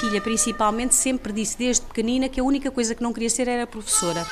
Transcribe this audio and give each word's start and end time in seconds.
Filha, 0.00 0.20
principalmente, 0.20 0.94
sempre 0.94 1.32
disse 1.32 1.56
desde 1.56 1.86
pequenina 1.86 2.28
que 2.28 2.40
a 2.40 2.44
única 2.44 2.70
coisa 2.70 2.94
que 2.94 3.02
não 3.02 3.12
queria 3.12 3.30
ser 3.30 3.46
era 3.46 3.66
professora. 3.66 4.26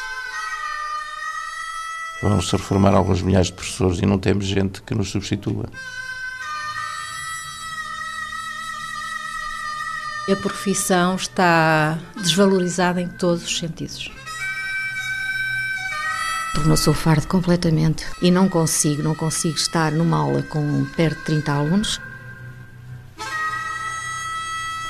Vão-se 2.20 2.52
reformar 2.52 2.95
alguns 2.95 3.23
milhares 3.23 3.46
de 3.46 3.54
professores 3.54 3.98
e 3.98 4.06
não 4.06 4.18
temos 4.18 4.45
gente 4.45 4.82
que 4.82 4.95
nos 4.95 5.10
substitua. 5.10 5.68
A 10.30 10.37
profissão 10.37 11.16
está 11.16 11.98
desvalorizada 12.16 13.01
em 13.01 13.09
todos 13.09 13.45
os 13.45 13.59
sentidos. 13.59 14.10
Tornou-se 16.54 16.88
o 16.88 16.95
fardo 16.95 17.26
completamente 17.26 18.04
e 18.20 18.30
não 18.30 18.48
consigo, 18.48 19.02
não 19.02 19.15
consigo 19.15 19.56
estar 19.56 19.90
numa 19.90 20.18
aula 20.18 20.42
com 20.42 20.84
perto 20.96 21.18
de 21.18 21.24
30 21.24 21.52
alunos. 21.52 22.01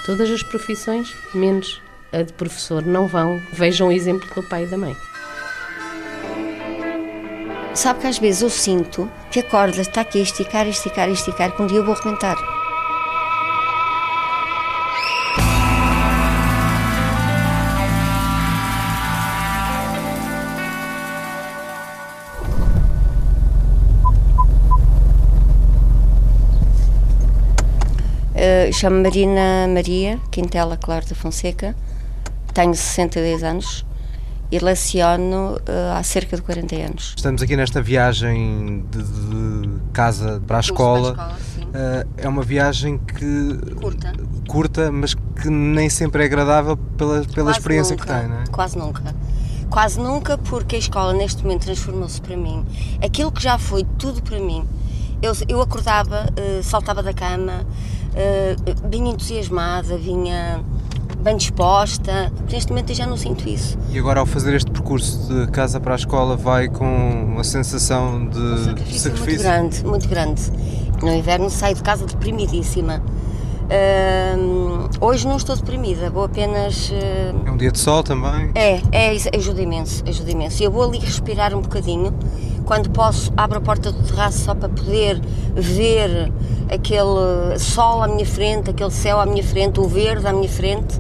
Todas 0.04 0.30
as 0.30 0.42
profissões, 0.42 1.14
menos 1.32 1.80
a 2.12 2.22
de 2.22 2.32
professor, 2.32 2.84
não 2.84 3.06
vão. 3.06 3.40
Vejam 3.52 3.88
o 3.88 3.92
exemplo 3.92 4.28
do 4.34 4.42
pai 4.42 4.64
e 4.64 4.66
da 4.66 4.76
mãe. 4.76 4.96
Sabe 7.74 8.00
que 8.00 8.06
às 8.06 8.18
vezes 8.18 8.42
eu 8.42 8.50
sinto 8.50 9.10
que 9.30 9.40
a 9.40 9.42
corda 9.42 9.80
está 9.80 10.02
aqui 10.02 10.18
a 10.18 10.22
esticar, 10.22 10.66
esticar, 10.66 11.08
esticar, 11.08 11.52
que 11.56 11.62
um 11.62 11.66
dia 11.66 11.78
eu 11.78 11.84
vou 11.84 11.94
arrebentar. 11.94 12.36
Chamo-me 28.72 29.02
Marina 29.02 29.68
Maria 29.68 30.18
Quintela 30.30 30.78
Claro 30.78 31.06
da 31.06 31.14
Fonseca, 31.14 31.76
tenho 32.54 32.74
62 32.74 33.42
anos 33.42 33.84
e 34.50 34.58
leciono 34.58 35.56
uh, 35.56 35.96
há 35.96 36.02
cerca 36.02 36.36
de 36.36 36.42
40 36.42 36.76
anos. 36.76 37.14
Estamos 37.16 37.42
aqui 37.42 37.54
nesta 37.54 37.82
viagem 37.82 38.84
de, 38.90 39.02
de 39.02 39.80
casa 39.92 40.42
para 40.46 40.56
a 40.56 40.60
escola. 40.60 41.14
Para 41.14 41.24
a 41.26 41.38
escola 41.38 41.68
uh, 41.68 42.08
é 42.16 42.28
uma 42.28 42.42
viagem 42.42 42.98
que 42.98 43.74
curta. 43.74 44.12
curta, 44.48 44.92
mas 44.92 45.14
que 45.14 45.50
nem 45.50 45.90
sempre 45.90 46.22
é 46.22 46.26
agradável 46.26 46.76
pela, 46.76 47.24
pela 47.24 47.46
Quase 47.46 47.58
experiência 47.58 47.96
nunca, 47.96 48.06
que 48.06 48.20
tem, 48.20 48.28
não 48.28 48.40
é? 48.40 48.46
Quase 48.46 48.78
nunca. 48.78 49.14
Quase 49.70 50.00
nunca, 50.00 50.38
porque 50.38 50.76
a 50.76 50.78
escola 50.78 51.12
neste 51.12 51.42
momento 51.42 51.64
transformou-se 51.64 52.20
para 52.20 52.36
mim. 52.36 52.64
Aquilo 53.02 53.30
que 53.30 53.42
já 53.42 53.58
foi 53.58 53.84
tudo 53.98 54.22
para 54.22 54.38
mim. 54.38 54.66
Eu, 55.22 55.32
eu 55.48 55.62
acordava, 55.62 56.26
uh, 56.26 56.62
saltava 56.62 57.02
da 57.02 57.14
cama, 57.14 57.64
uh, 58.14 58.88
vinha 58.90 59.10
entusiasmada, 59.12 59.96
vinha 59.96 60.60
bem 61.20 61.36
disposta. 61.36 62.32
Neste 62.50 62.70
momento 62.70 62.90
eu 62.90 62.96
já 62.96 63.06
não 63.06 63.16
sinto 63.16 63.48
isso. 63.48 63.78
E 63.90 63.98
agora, 63.98 64.20
ao 64.20 64.26
fazer 64.26 64.54
este 64.54 64.70
percurso 64.70 65.28
de 65.28 65.50
casa 65.52 65.78
para 65.80 65.94
a 65.94 65.96
escola, 65.96 66.36
vai 66.36 66.68
com 66.68 66.84
uma 66.84 67.44
sensação 67.44 68.26
de 68.28 68.38
Um 68.38 68.64
sacrifício, 68.64 69.12
muito 69.16 69.38
grande, 69.38 69.84
muito 69.86 70.08
grande. 70.08 70.42
No 71.00 71.12
inverno 71.14 71.50
saio 71.50 71.74
de 71.74 71.82
casa 71.82 72.06
deprimidíssima. 72.06 73.02
Uh, 73.72 74.88
hoje 75.00 75.26
não 75.26 75.36
estou 75.36 75.56
deprimida, 75.56 76.10
vou 76.10 76.24
apenas. 76.24 76.90
Uh, 76.90 77.46
É 77.46 77.50
um 77.50 77.56
dia 77.56 77.70
de 77.72 77.78
sol 77.78 78.02
também. 78.02 78.50
é, 78.54 78.80
é, 78.92 79.16
ajuda 79.34 79.62
imenso, 79.62 80.02
ajuda 80.06 80.30
imenso. 80.30 80.62
E 80.62 80.66
eu 80.66 80.70
vou 80.70 80.82
ali 80.82 80.98
respirar 80.98 81.54
um 81.54 81.60
bocadinho. 81.62 82.12
Quando 82.64 82.90
posso, 82.90 83.32
abro 83.36 83.58
a 83.58 83.60
porta 83.60 83.90
do 83.90 84.02
terraço 84.02 84.44
só 84.44 84.54
para 84.54 84.68
poder 84.68 85.20
ver 85.54 86.32
aquele 86.72 87.58
sol 87.58 88.02
à 88.02 88.08
minha 88.08 88.26
frente, 88.26 88.70
aquele 88.70 88.90
céu 88.90 89.20
à 89.20 89.26
minha 89.26 89.42
frente, 89.42 89.80
o 89.80 89.88
verde 89.88 90.26
à 90.26 90.32
minha 90.32 90.48
frente 90.48 90.98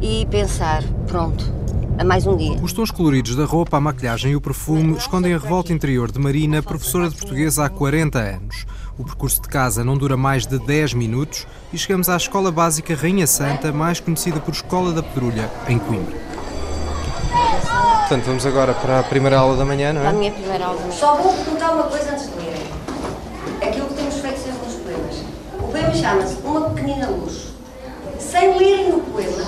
e 0.00 0.26
pensar: 0.26 0.82
pronto, 1.06 1.52
a 1.98 2.04
mais 2.04 2.26
um 2.26 2.36
dia. 2.36 2.58
Os 2.62 2.72
tons 2.72 2.90
coloridos 2.90 3.34
da 3.34 3.44
roupa, 3.44 3.76
a 3.76 3.80
maquilhagem 3.80 4.32
e 4.32 4.36
o 4.36 4.40
perfume 4.40 4.96
escondem 4.96 5.34
a 5.34 5.38
revolta 5.38 5.72
interior 5.72 6.10
de 6.10 6.18
Marina, 6.18 6.62
professora 6.62 7.08
de 7.08 7.16
português 7.16 7.58
há 7.58 7.68
40 7.68 8.18
anos. 8.18 8.66
O 8.98 9.04
percurso 9.04 9.40
de 9.40 9.48
casa 9.48 9.84
não 9.84 9.96
dura 9.96 10.16
mais 10.16 10.46
de 10.46 10.58
10 10.58 10.94
minutos 10.94 11.46
e 11.72 11.78
chegamos 11.78 12.08
à 12.08 12.16
Escola 12.16 12.50
Básica 12.50 12.96
Rainha 12.96 13.26
Santa, 13.26 13.72
mais 13.72 14.00
conhecida 14.00 14.40
por 14.40 14.52
Escola 14.52 14.92
da 14.92 15.02
Pedrulha, 15.02 15.50
em 15.68 15.78
Coimbra. 15.78 16.37
Portanto, 18.08 18.24
vamos 18.24 18.46
agora 18.46 18.72
para 18.72 19.00
a 19.00 19.02
primeira 19.02 19.38
aula 19.38 19.54
da 19.54 19.66
manhã, 19.66 19.92
não 19.92 20.00
Para 20.00 20.08
a 20.08 20.14
é? 20.14 20.16
minha 20.16 20.32
primeira 20.32 20.64
aula. 20.64 20.80
Só 20.90 21.16
vou 21.16 21.30
perguntar 21.30 21.72
uma 21.72 21.82
coisa 21.82 22.10
antes 22.10 22.30
de 22.30 22.36
lerem. 22.38 22.66
Aquilo 23.60 23.86
que 23.88 23.94
temos 23.96 24.14
feito 24.14 24.38
sempre 24.38 24.64
nos 24.64 24.76
poemas. 24.76 25.16
O 25.60 25.70
poema 25.70 25.92
chama-se 25.94 26.36
Uma 26.42 26.70
Pequenina 26.70 27.06
Luz. 27.10 27.48
Sem 28.18 28.56
lerem 28.56 28.94
o 28.94 29.00
poema, 29.00 29.44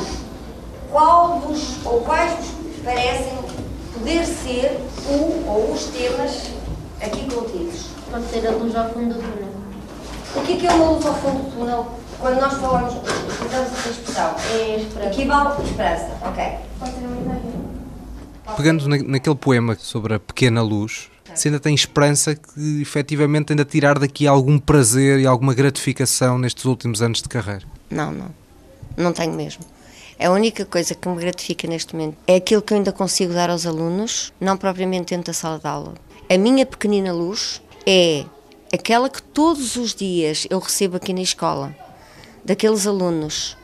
qual 0.91 1.41
vos 1.41 1.77
ou 1.87 2.03
quais 2.03 2.33
vos 2.35 2.85
parecem 2.85 3.33
poder 3.95 4.27
ser 4.27 4.79
o 5.09 5.49
ou 5.51 5.73
os 5.73 5.85
temas 5.85 6.51
aqui 7.01 7.35
contidos? 7.35 7.87
Pode 8.11 8.27
ser 8.27 8.47
a 8.47 8.51
luz 8.51 8.77
ao 8.77 8.91
fundo 8.91 9.15
do 9.15 9.21
túnel. 9.21 9.49
O 10.37 10.41
que 10.43 10.53
é, 10.53 10.57
que 10.57 10.67
é 10.67 10.71
uma 10.71 10.91
luz 10.91 11.07
ao 11.07 11.15
fundo 11.15 11.45
do 11.45 11.51
túnel? 11.57 11.87
Quando 12.21 12.39
nós 12.39 12.53
falamos, 12.53 12.93
usamos 12.93 13.73
essa 13.73 13.89
expressão. 13.89 14.35
É 14.53 14.75
a 14.75 14.77
esperança. 14.77 15.15
Equivale 15.15 15.49
a 15.49 15.63
esperança. 15.63 16.11
Ok. 16.21 16.45
Pode 16.79 16.93
ser 16.93 17.07
uma 17.07 17.17
ideia. 17.23 17.60
Pegando 18.57 18.89
na- 18.89 18.99
naquele 18.99 19.37
poema 19.37 19.77
sobre 19.79 20.15
a 20.15 20.19
pequena 20.21 20.63
luz, 20.63 21.09
se 21.35 21.49
ainda 21.49 21.61
tem 21.61 21.75
esperança 21.75 22.35
que 22.35 22.83
efetivamente 22.83 23.53
ainda 23.53 23.65
tirar 23.65 23.99
daqui 23.99 24.27
algum 24.27 24.59
prazer 24.59 25.21
e 25.21 25.27
alguma 25.27 25.55
gratificação 25.55 26.39
nestes 26.39 26.65
últimos 26.65 27.01
anos 27.03 27.23
de 27.23 27.29
carreira. 27.29 27.63
Não, 27.91 28.11
não. 28.13 28.31
Não 28.97 29.13
tenho 29.13 29.33
mesmo. 29.33 29.65
A 30.19 30.29
única 30.31 30.67
coisa 30.67 30.95
que 30.95 31.09
me 31.09 31.17
gratifica 31.17 31.67
neste 31.67 31.95
momento 31.95 32.17
é 32.27 32.37
aquilo 32.37 32.61
que 32.61 32.75
eu 32.75 32.77
ainda 32.77 32.93
consigo 32.93 33.33
dar 33.33 33.49
aos 33.49 33.65
alunos, 33.65 34.33
não 34.41 34.57
propriamente 34.57 35.15
dentro 35.15 35.27
da 35.29 35.33
sala 35.33 35.59
de 35.59 35.67
aula. 35.67 35.95
A 36.29 36.37
minha 36.37 36.67
pequenina 36.67 37.13
luz 37.13 37.63
é 37.87 38.25
aquela 38.73 39.09
que 39.09 39.23
todos 39.23 39.77
os 39.77 39.95
dias 39.95 40.47
eu 40.51 40.59
recebo 40.59 40.97
aqui 40.97 41.15
na 41.15 41.23
escola, 41.23 41.75
daqueles 42.45 42.87
alunos 42.87 43.57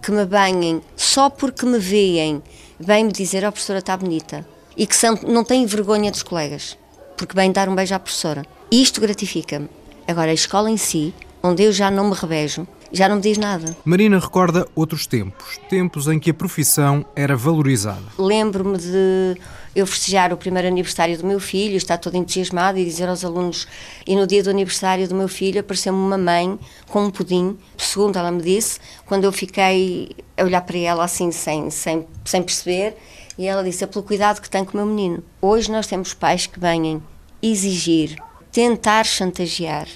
que 0.00 0.12
me 0.12 0.24
banhem 0.24 0.80
só 0.94 1.28
porque 1.30 1.66
me 1.66 1.78
veem, 1.78 2.40
vêm-me 2.78 3.12
dizer, 3.12 3.44
ó 3.44 3.50
professora, 3.50 3.78
está 3.78 3.96
bonita, 3.96 4.46
e 4.76 4.86
que 4.86 4.96
são, 4.96 5.18
não 5.26 5.44
têm 5.44 5.66
vergonha 5.66 6.10
dos 6.10 6.22
colegas, 6.22 6.76
porque 7.16 7.34
vêm 7.34 7.52
dar 7.52 7.68
um 7.68 7.74
beijo 7.74 7.94
à 7.94 7.98
professora. 7.98 8.44
Isto 8.70 9.00
gratifica-me. 9.00 9.68
Agora, 10.06 10.30
a 10.30 10.34
escola 10.34 10.70
em 10.70 10.76
si, 10.76 11.14
onde 11.42 11.62
eu 11.62 11.72
já 11.72 11.90
não 11.90 12.08
me 12.08 12.14
revejo, 12.14 12.66
já 12.94 13.08
não 13.08 13.16
me 13.16 13.22
diz 13.22 13.36
nada. 13.36 13.76
Marina 13.84 14.18
recorda 14.18 14.66
outros 14.74 15.06
tempos, 15.06 15.58
tempos 15.68 16.06
em 16.06 16.18
que 16.18 16.30
a 16.30 16.34
profissão 16.34 17.04
era 17.16 17.36
valorizada. 17.36 18.04
Lembro-me 18.16 18.78
de 18.78 19.36
eu 19.74 19.86
festejar 19.86 20.32
o 20.32 20.36
primeiro 20.36 20.68
aniversário 20.68 21.18
do 21.18 21.26
meu 21.26 21.40
filho, 21.40 21.76
estar 21.76 21.98
toda 21.98 22.16
entusiasmada 22.16 22.78
e 22.78 22.84
dizer 22.84 23.08
aos 23.08 23.24
alunos, 23.24 23.66
e 24.06 24.14
no 24.14 24.26
dia 24.26 24.42
do 24.42 24.50
aniversário 24.50 25.08
do 25.08 25.14
meu 25.14 25.26
filho 25.26 25.60
apareceu-me 25.60 25.98
uma 25.98 26.16
mãe 26.16 26.56
com 26.86 27.04
um 27.04 27.10
pudim, 27.10 27.58
segundo 27.76 28.16
ela 28.16 28.30
me 28.30 28.40
disse, 28.40 28.78
quando 29.06 29.24
eu 29.24 29.32
fiquei 29.32 30.10
a 30.36 30.44
olhar 30.44 30.60
para 30.60 30.78
ela 30.78 31.04
assim, 31.04 31.32
sem, 31.32 31.70
sem, 31.70 32.06
sem 32.24 32.42
perceber, 32.42 32.96
e 33.36 33.46
ela 33.46 33.64
disse, 33.64 33.82
é 33.82 33.86
pelo 33.88 34.04
cuidado 34.04 34.40
que 34.40 34.48
tem 34.48 34.64
com 34.64 34.74
o 34.74 34.76
meu 34.76 34.86
menino. 34.86 35.24
Hoje 35.42 35.72
nós 35.72 35.88
temos 35.88 36.14
pais 36.14 36.46
que 36.46 36.60
venham 36.60 37.02
exigir, 37.42 38.16
tentar 38.52 39.04
chantagear. 39.04 39.88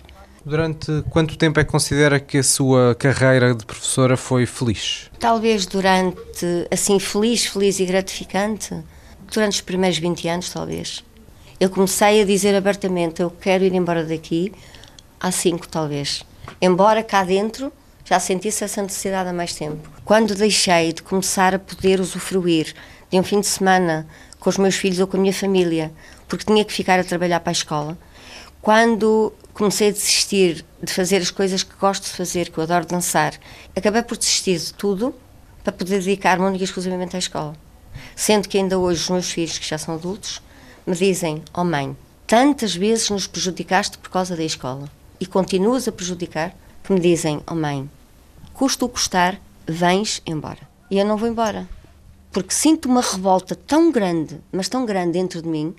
Durante 0.45 1.03
quanto 1.11 1.37
tempo 1.37 1.61
é 1.61 1.65
que 1.65 1.71
considera 1.71 2.21
que 2.21 2.39
a 2.39 2.43
sua 2.43 2.95
carreira 2.95 3.55
de 3.55 3.67
professora 3.67 4.17
foi 4.17 4.47
feliz? 4.47 5.11
Talvez 5.19 5.67
durante, 5.67 6.47
assim, 6.71 6.99
feliz, 6.99 7.47
feliz 7.47 7.81
e 7.81 7.85
gratificante, 7.85 8.75
durante 9.33 9.55
os 9.55 9.61
primeiros 9.61 9.99
20 9.99 10.29
anos, 10.29 10.51
talvez. 10.51 11.05
Eu 11.61 11.69
comecei 11.69 12.23
a 12.23 12.25
dizer 12.25 12.55
abertamente, 12.55 13.21
eu 13.21 13.31
quero 13.31 13.65
ir 13.65 13.75
embora 13.75 14.05
daqui, 14.05 14.53
há 15.21 15.31
cinco, 15.31 15.67
talvez. 15.69 16.25
Embora 16.61 17.03
cá 17.03 17.25
dentro 17.25 17.73
já 18.05 18.19
sentisse 18.19 18.65
essa 18.65 18.81
necessidade 18.81 19.29
há 19.29 19.33
mais 19.33 19.55
tempo. 19.55 19.87
Quando 20.05 20.35
deixei 20.35 20.93
de 20.95 21.03
começar 21.03 21.55
a 21.55 21.59
poder 21.59 22.01
usufruir 22.01 22.75
de 23.11 23.19
um 23.19 23.23
fim 23.23 23.41
de 23.41 23.47
semana 23.47 24.07
com 24.41 24.49
os 24.49 24.57
meus 24.57 24.77
filhos 24.77 24.99
ou 24.99 25.07
com 25.07 25.19
a 25.19 25.21
minha 25.21 25.33
família, 25.33 25.93
porque 26.27 26.45
tinha 26.45 26.65
que 26.65 26.73
ficar 26.73 26.99
a 26.99 27.05
trabalhar 27.05 27.41
para 27.41 27.51
a 27.51 27.53
escola, 27.53 27.99
quando 28.63 29.33
comecei 29.59 29.89
a 29.89 29.93
desistir 29.93 30.65
de 30.81 30.93
fazer 30.93 31.17
as 31.17 31.33
coisas 31.33 31.65
que 31.65 31.75
gosto 31.75 32.05
de 32.05 32.11
fazer, 32.11 32.49
que 32.49 32.57
eu 32.59 32.63
adoro 32.63 32.87
dançar, 32.87 33.35
acabei 33.75 34.05
por 34.05 34.17
desistir 34.17 34.57
de 34.57 34.73
tudo 34.73 35.13
para 35.65 35.73
poder 35.73 35.99
dedicar-me 35.99 36.45
única 36.45 36.63
e 36.63 36.65
exclusivamente 36.65 37.17
à 37.17 37.19
escola. 37.19 37.57
Sendo 38.15 38.49
que 38.49 38.57
ainda 38.57 38.79
hoje 38.79 39.03
os 39.03 39.11
meus 39.11 39.33
filhos, 39.33 39.59
que 39.59 39.69
já 39.69 39.77
são 39.77 39.97
adultos, 39.97 40.41
me 40.87 40.95
dizem: 40.95 41.43
Oh 41.53 41.65
mãe, 41.65 41.97
tantas 42.25 42.77
vezes 42.77 43.11
nos 43.11 43.27
prejudicaste 43.27 43.99
por 43.99 44.11
causa 44.11 44.37
da 44.37 44.45
escola 44.45 44.89
e 45.19 45.27
continuas 45.27 45.89
a 45.89 45.93
prejudicar, 45.93 46.55
que 46.85 46.93
me 46.93 47.01
dizem: 47.01 47.43
Oh 47.45 47.57
mãe, 47.57 47.91
custa 48.55 48.85
o 48.85 48.89
custar, 48.89 49.41
vens 49.67 50.23
embora. 50.25 50.69
E 50.89 51.01
eu 51.01 51.05
não 51.05 51.17
vou 51.17 51.29
embora. 51.29 51.69
Porque 52.31 52.55
sinto 52.55 52.89
uma 52.89 53.01
revolta 53.01 53.57
tão 53.57 53.91
grande, 53.91 54.41
mas 54.53 54.69
tão 54.69 54.87
grande 54.87 55.15
dentro 55.15 55.43
de 55.43 55.49
mim, 55.49 55.75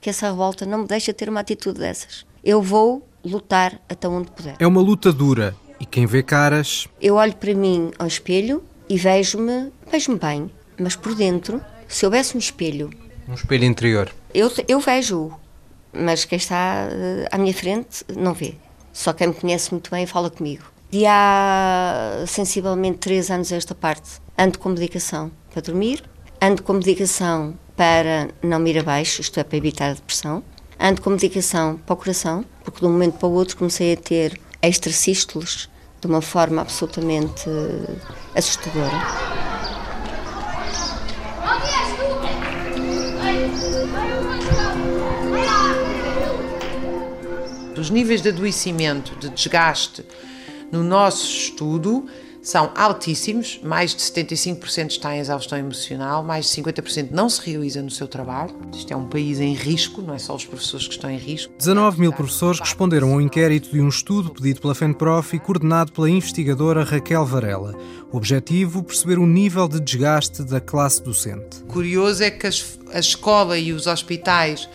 que 0.00 0.10
essa 0.10 0.26
revolta 0.26 0.66
não 0.66 0.78
me 0.78 0.88
deixa 0.88 1.14
ter 1.14 1.28
uma 1.28 1.40
atitude 1.40 1.78
dessas. 1.78 2.26
Eu 2.42 2.60
vou 2.60 3.08
lutar 3.24 3.80
até 3.88 4.08
onde 4.08 4.30
puder. 4.30 4.56
É 4.58 4.66
uma 4.66 4.80
luta 4.80 5.12
dura 5.12 5.54
e 5.78 5.86
quem 5.86 6.06
vê 6.06 6.22
caras 6.22 6.86
Eu 7.00 7.14
olho 7.16 7.34
para 7.34 7.54
mim 7.54 7.90
ao 7.98 8.06
espelho 8.06 8.62
e 8.88 8.96
vejo-me, 8.96 9.70
vejo-me 9.90 10.18
bem, 10.18 10.50
mas 10.78 10.96
por 10.96 11.14
dentro, 11.14 11.60
se 11.88 12.04
houvesse 12.04 12.36
um 12.36 12.38
espelho, 12.38 12.90
Um 13.28 13.34
espelho 13.34 13.64
interior. 13.64 14.12
eu, 14.34 14.50
eu 14.66 14.80
vejo-o, 14.80 15.32
mas 15.92 16.24
quem 16.24 16.36
está 16.36 16.88
eh, 16.90 17.28
à 17.30 17.38
minha 17.38 17.54
frente 17.54 18.04
não 18.16 18.34
vê. 18.34 18.54
Só 18.92 19.12
quem 19.12 19.28
me 19.28 19.34
conhece 19.34 19.70
muito 19.70 19.90
bem 19.90 20.06
fala 20.06 20.30
comigo. 20.30 20.64
De 20.90 21.06
há 21.06 22.24
sensivelmente 22.26 22.98
três 22.98 23.30
anos 23.30 23.52
a 23.52 23.56
esta 23.56 23.74
parte, 23.74 24.20
ando 24.36 24.58
com 24.58 24.70
medicação 24.70 25.30
para 25.52 25.62
dormir, 25.62 26.02
ando 26.42 26.62
com 26.64 26.72
medicação 26.72 27.54
para 27.76 28.28
não 28.42 28.66
ir 28.66 28.78
abaixo, 28.78 29.20
isto 29.20 29.38
é, 29.38 29.44
para 29.44 29.56
evitar 29.56 29.90
a 29.90 29.94
depressão, 29.94 30.42
ando 30.78 31.00
com 31.00 31.10
medicação 31.10 31.76
para 31.86 31.94
o 31.94 31.96
coração, 31.96 32.44
porque 32.70 32.84
de 32.84 32.86
um 32.86 32.92
momento 32.92 33.18
para 33.18 33.28
o 33.28 33.32
outro 33.32 33.56
comecei 33.56 33.92
a 33.92 33.96
ter 33.96 34.40
extrasístoles 34.62 35.68
de 36.00 36.06
uma 36.06 36.20
forma 36.20 36.62
absolutamente 36.62 37.48
eh, 37.48 37.94
assustadora. 38.34 38.90
Os 47.78 47.88
níveis 47.88 48.20
de 48.20 48.28
adoecimento, 48.28 49.16
de 49.16 49.30
desgaste 49.30 50.04
no 50.70 50.82
nosso 50.82 51.24
estudo 51.26 52.06
são 52.42 52.70
altíssimos, 52.74 53.60
mais 53.62 53.94
de 53.94 54.00
75% 54.02 54.90
está 54.90 55.14
em 55.14 55.18
exaustão 55.20 55.58
emocional, 55.58 56.22
mais 56.22 56.46
de 56.46 56.62
50% 56.62 57.08
não 57.10 57.28
se 57.28 57.40
realiza 57.50 57.82
no 57.82 57.90
seu 57.90 58.08
trabalho. 58.08 58.54
Isto 58.74 58.92
é 58.92 58.96
um 58.96 59.06
país 59.06 59.38
em 59.40 59.52
risco, 59.52 60.00
não 60.00 60.14
é 60.14 60.18
só 60.18 60.34
os 60.34 60.44
professores 60.46 60.86
que 60.86 60.94
estão 60.94 61.10
em 61.10 61.18
risco. 61.18 61.52
19 61.58 62.00
mil 62.00 62.12
professores 62.12 62.58
responderam 62.58 63.12
ao 63.12 63.20
inquérito 63.20 63.70
de 63.70 63.80
um 63.80 63.88
estudo 63.88 64.30
pedido 64.30 64.60
pela 64.60 64.74
FENPROF 64.74 65.36
e 65.36 65.38
coordenado 65.38 65.92
pela 65.92 66.08
investigadora 66.08 66.82
Raquel 66.82 67.26
Varela. 67.26 67.74
O 68.10 68.16
objetivo, 68.16 68.82
perceber 68.82 69.18
o 69.18 69.26
nível 69.26 69.68
de 69.68 69.78
desgaste 69.78 70.42
da 70.42 70.60
classe 70.60 71.02
docente. 71.02 71.62
Curioso 71.68 72.22
é 72.22 72.30
que 72.30 72.46
as- 72.46 72.78
a 72.92 72.98
escola 72.98 73.58
e 73.58 73.72
os 73.72 73.86
hospitais 73.86 74.68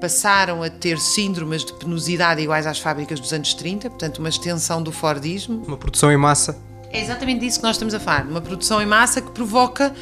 passaram 0.00 0.62
a 0.62 0.70
ter 0.70 0.98
síndromes 0.98 1.64
de 1.64 1.72
penosidade 1.74 2.40
iguais 2.40 2.66
às 2.66 2.78
fábricas 2.80 3.20
dos 3.20 3.32
anos 3.32 3.54
30, 3.54 3.88
portanto 3.88 4.18
uma 4.18 4.28
extensão 4.28 4.82
do 4.82 4.90
Fordismo. 4.90 5.62
Uma 5.66 5.76
produção 5.76 6.10
em 6.10 6.16
massa. 6.16 6.56
É 6.92 7.00
exatamente 7.00 7.40
disso 7.40 7.58
que 7.58 7.64
nós 7.64 7.76
estamos 7.76 7.94
a 7.94 8.00
falar, 8.00 8.26
uma 8.26 8.40
produção 8.40 8.80
em 8.82 8.86
massa 8.86 9.22
que 9.22 9.30
provoca 9.30 9.94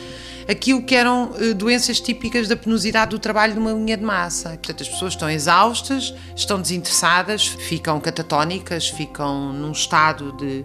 aquilo 0.48 0.82
que 0.82 0.96
eram 0.96 1.32
eh, 1.38 1.54
doenças 1.54 2.00
típicas 2.00 2.48
da 2.48 2.56
penosidade 2.56 3.10
do 3.10 3.18
trabalho 3.18 3.54
numa 3.54 3.72
linha 3.72 3.96
de 3.96 4.02
massa. 4.02 4.50
Portanto, 4.50 4.82
as 4.82 4.88
pessoas 4.88 5.12
estão 5.12 5.30
exaustas, 5.30 6.12
estão 6.34 6.60
desinteressadas, 6.60 7.46
ficam 7.46 8.00
catatónicas, 8.00 8.88
ficam 8.88 9.52
num 9.52 9.70
estado 9.70 10.32
de, 10.32 10.64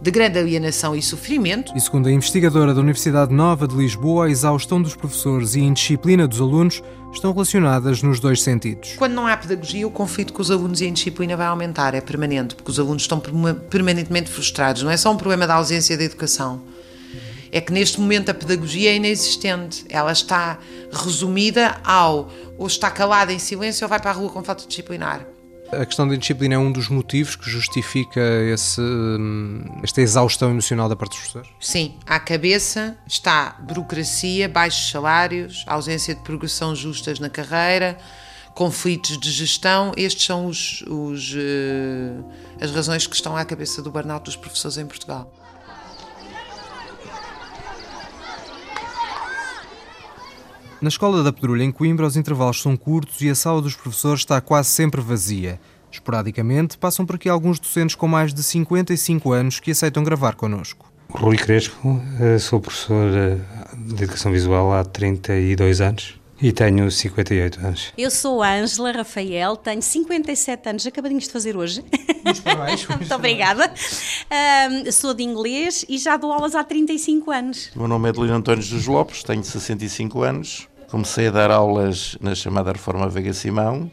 de 0.00 0.10
grande 0.10 0.38
alienação 0.38 0.94
e 0.94 1.02
sofrimento. 1.02 1.72
E 1.74 1.80
segundo 1.80 2.08
a 2.08 2.12
investigadora 2.12 2.74
da 2.74 2.80
Universidade 2.80 3.32
Nova 3.32 3.66
de 3.66 3.74
Lisboa, 3.74 4.26
a 4.26 4.30
exaustão 4.30 4.80
dos 4.80 4.94
professores 4.94 5.54
e 5.54 5.60
a 5.60 5.64
indisciplina 5.64 6.28
dos 6.28 6.40
alunos 6.40 6.82
estão 7.12 7.32
relacionadas 7.32 8.02
nos 8.02 8.20
dois 8.20 8.42
sentidos. 8.42 8.94
Quando 8.96 9.14
não 9.14 9.26
há 9.26 9.36
pedagogia, 9.36 9.86
o 9.86 9.90
conflito 9.90 10.32
com 10.34 10.42
os 10.42 10.50
alunos 10.50 10.80
e 10.80 10.84
a 10.84 10.88
indisciplina 10.88 11.36
vai 11.36 11.46
aumentar, 11.46 11.94
é 11.94 12.00
permanente, 12.00 12.54
porque 12.54 12.70
os 12.70 12.78
alunos 12.78 13.02
estão 13.02 13.18
perma- 13.18 13.54
permanentemente 13.54 14.30
frustrados. 14.30 14.82
Não 14.82 14.90
é 14.90 14.96
só 14.96 15.10
um 15.10 15.16
problema 15.16 15.46
da 15.46 15.54
ausência 15.54 15.96
da 15.96 16.04
educação. 16.04 16.60
É 17.50 17.60
que 17.60 17.72
neste 17.72 17.98
momento 17.98 18.28
a 18.28 18.34
pedagogia 18.34 18.90
é 18.90 18.96
inexistente. 18.96 19.84
Ela 19.88 20.12
está 20.12 20.58
resumida 20.92 21.80
ao 21.82 22.30
ou 22.58 22.66
está 22.66 22.90
calada 22.90 23.32
em 23.32 23.38
silêncio 23.38 23.84
ou 23.84 23.88
vai 23.88 24.00
para 24.00 24.10
a 24.10 24.14
rua 24.14 24.28
com 24.28 24.42
falta 24.44 24.66
disciplinar. 24.66 25.26
A 25.72 25.84
questão 25.84 26.06
da 26.06 26.14
indisciplina 26.14 26.54
é 26.54 26.58
um 26.58 26.70
dos 26.70 26.88
motivos 26.88 27.34
que 27.34 27.50
justifica 27.50 28.20
esse, 28.52 28.80
hum, 28.80 29.64
esta 29.82 30.00
exaustão 30.00 30.50
emocional 30.50 30.88
da 30.88 30.94
parte 30.94 31.12
dos 31.12 31.20
professores? 31.20 31.50
Sim, 31.60 31.94
à 32.06 32.20
cabeça 32.20 32.96
está 33.06 33.56
burocracia, 33.60 34.48
baixos 34.48 34.90
salários, 34.90 35.64
ausência 35.66 36.14
de 36.14 36.20
progressão 36.22 36.74
justas 36.74 37.18
na 37.18 37.28
carreira, 37.28 37.98
conflitos 38.54 39.18
de 39.18 39.30
gestão. 39.30 39.92
Estes 39.96 40.24
são 40.24 40.46
os, 40.46 40.82
os, 40.82 41.34
eh, 41.36 42.64
as 42.64 42.70
razões 42.70 43.06
que 43.06 43.14
estão 43.14 43.36
à 43.36 43.44
cabeça 43.44 43.82
do 43.82 43.90
burnout 43.90 44.24
dos 44.24 44.36
professores 44.36 44.78
em 44.78 44.86
Portugal. 44.86 45.32
Na 50.80 50.88
escola 50.88 51.22
da 51.22 51.32
Pedrulha, 51.32 51.64
em 51.64 51.72
Coimbra, 51.72 52.06
os 52.06 52.16
intervalos 52.16 52.60
são 52.60 52.76
curtos 52.76 53.22
e 53.22 53.30
a 53.30 53.34
sala 53.34 53.62
dos 53.62 53.74
professores 53.74 54.20
está 54.20 54.40
quase 54.40 54.68
sempre 54.68 55.00
vazia. 55.00 55.58
Esporadicamente, 55.90 56.76
passam 56.76 57.06
por 57.06 57.16
aqui 57.16 57.28
alguns 57.28 57.58
docentes 57.58 57.96
com 57.96 58.06
mais 58.06 58.34
de 58.34 58.42
55 58.42 59.32
anos 59.32 59.58
que 59.58 59.70
aceitam 59.70 60.04
gravar 60.04 60.34
connosco. 60.34 60.92
Rui 61.08 61.36
Crespo, 61.38 62.00
eh, 62.20 62.38
sou 62.38 62.60
professor 62.60 63.10
eh, 63.14 63.38
de 63.74 64.04
Educação 64.04 64.30
Visual 64.30 64.74
há 64.74 64.84
32 64.84 65.80
anos 65.80 66.20
e 66.40 66.52
tenho 66.52 66.90
58 66.90 67.60
anos. 67.60 67.92
Eu 67.96 68.10
sou 68.10 68.42
a 68.42 68.52
Ângela 68.54 68.92
Rafael, 68.92 69.56
tenho 69.56 69.80
57 69.80 70.68
anos, 70.68 70.86
acabadinhos 70.86 71.24
de 71.24 71.30
fazer 71.30 71.56
hoje. 71.56 71.84
Muito 72.96 73.14
obrigada. 73.14 73.72
Ahm, 74.30 74.90
sou 74.90 75.14
de 75.14 75.22
inglês 75.22 75.84
e 75.88 75.98
já 75.98 76.16
dou 76.16 76.32
aulas 76.32 76.54
há 76.54 76.62
35 76.62 77.30
anos. 77.30 77.70
O 77.74 77.78
meu 77.80 77.88
nome 77.88 78.08
é 78.08 78.10
Adelino 78.10 78.34
António 78.34 78.64
dos 78.64 78.86
Lopes, 78.86 79.22
tenho 79.22 79.42
65 79.42 80.22
anos. 80.22 80.68
Comecei 80.90 81.28
a 81.28 81.30
dar 81.30 81.50
aulas 81.50 82.16
na 82.20 82.34
chamada 82.34 82.72
Reforma 82.72 83.08
Vega 83.08 83.32
Simão 83.32 83.90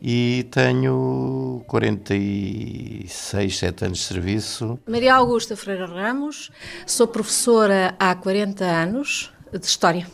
e 0.00 0.46
tenho 0.50 1.62
46, 1.66 3.58
7 3.58 3.84
anos 3.84 3.98
de 3.98 4.04
serviço. 4.04 4.78
Maria 4.86 5.14
Augusta 5.14 5.56
Freire 5.56 5.86
Ramos, 5.86 6.50
sou 6.86 7.06
professora 7.06 7.94
há 7.98 8.14
40 8.14 8.64
anos 8.64 9.32
de 9.52 9.64
História. 9.64 10.06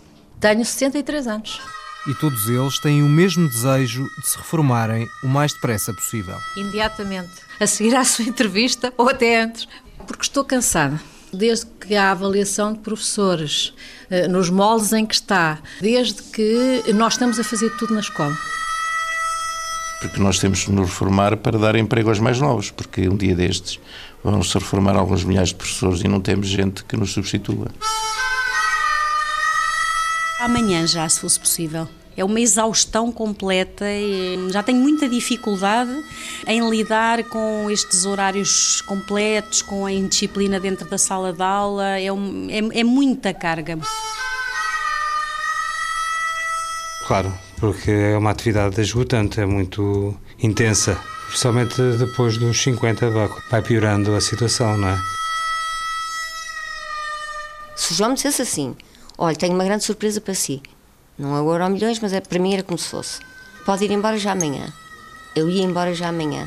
Tenho 0.42 0.64
63 0.64 1.28
anos. 1.28 1.60
E 2.04 2.12
todos 2.14 2.48
eles 2.48 2.76
têm 2.80 3.00
o 3.00 3.08
mesmo 3.08 3.48
desejo 3.48 4.04
de 4.18 4.26
se 4.28 4.36
reformarem 4.36 5.08
o 5.22 5.28
mais 5.28 5.52
depressa 5.52 5.94
possível. 5.94 6.36
Imediatamente, 6.56 7.30
a 7.60 7.66
seguir 7.68 7.94
à 7.94 8.04
sua 8.04 8.24
entrevista, 8.24 8.92
ou 8.98 9.08
até 9.08 9.40
antes, 9.40 9.68
porque 10.04 10.24
estou 10.24 10.44
cansada. 10.44 11.00
Desde 11.32 11.66
que 11.66 11.94
há 11.94 12.10
avaliação 12.10 12.72
de 12.72 12.80
professores, 12.80 13.72
eh, 14.10 14.26
nos 14.26 14.50
moldes 14.50 14.92
em 14.92 15.06
que 15.06 15.14
está, 15.14 15.60
desde 15.80 16.20
que 16.24 16.82
nós 16.92 17.12
estamos 17.12 17.38
a 17.38 17.44
fazer 17.44 17.70
tudo 17.76 17.94
na 17.94 18.00
escola. 18.00 18.36
Porque 20.00 20.18
nós 20.18 20.40
temos 20.40 20.58
de 20.58 20.72
nos 20.72 20.88
reformar 20.88 21.36
para 21.36 21.56
dar 21.56 21.76
emprego 21.76 22.08
aos 22.08 22.18
mais 22.18 22.40
novos, 22.40 22.68
porque 22.68 23.08
um 23.08 23.16
dia 23.16 23.36
destes 23.36 23.78
vão 24.24 24.42
se 24.42 24.54
reformar 24.54 24.96
alguns 24.96 25.22
milhares 25.22 25.50
de 25.50 25.54
professores 25.54 26.00
e 26.00 26.08
não 26.08 26.20
temos 26.20 26.48
gente 26.48 26.82
que 26.82 26.96
nos 26.96 27.12
substitua. 27.12 27.68
Amanhã 30.44 30.84
já, 30.86 31.08
se 31.08 31.20
fosse 31.20 31.38
possível. 31.38 31.88
É 32.16 32.24
uma 32.24 32.40
exaustão 32.40 33.10
completa. 33.12 33.84
e 33.88 34.50
Já 34.50 34.62
tenho 34.62 34.78
muita 34.80 35.08
dificuldade 35.08 35.90
em 36.46 36.68
lidar 36.68 37.22
com 37.24 37.70
estes 37.70 38.04
horários 38.04 38.80
completos, 38.82 39.62
com 39.62 39.86
a 39.86 39.92
indisciplina 39.92 40.58
dentro 40.58 40.88
da 40.90 40.98
sala 40.98 41.32
de 41.32 41.42
aula. 41.42 41.98
É, 41.98 42.12
um- 42.12 42.48
é- 42.50 42.80
é 42.80 42.84
muita 42.84 43.32
carga. 43.32 43.78
Claro, 47.06 47.32
porque 47.58 47.90
é 47.90 48.16
uma 48.18 48.30
atividade 48.30 48.80
esgotante, 48.80 49.40
é 49.40 49.46
muito 49.46 50.14
intensa. 50.42 50.98
Principalmente 51.28 51.80
depois 51.98 52.36
dos 52.36 52.60
50 52.62 53.08
vai- 53.10 53.28
vai 53.50 53.62
piorando 53.62 54.14
a 54.14 54.20
situação, 54.20 54.76
não 54.76 54.88
é? 54.88 54.98
Se 57.74 57.92
o 57.92 57.96
João 57.96 58.10
me 58.10 58.16
dissesse 58.16 58.42
assim: 58.42 58.76
Olha, 59.24 59.36
tenho 59.36 59.54
uma 59.54 59.62
grande 59.62 59.84
surpresa 59.84 60.20
para 60.20 60.34
si. 60.34 60.60
Não 61.16 61.36
é 61.36 61.40
o 61.40 61.44
milhões, 61.70 62.00
mas 62.00 62.12
é, 62.12 62.20
para 62.20 62.40
mim 62.40 62.54
era 62.54 62.62
como 62.64 62.76
se 62.76 62.88
fosse. 62.88 63.20
Pode 63.64 63.84
ir 63.84 63.92
embora 63.92 64.18
já 64.18 64.32
amanhã. 64.32 64.66
Eu 65.36 65.48
ia 65.48 65.62
embora 65.62 65.94
já 65.94 66.08
amanhã. 66.08 66.44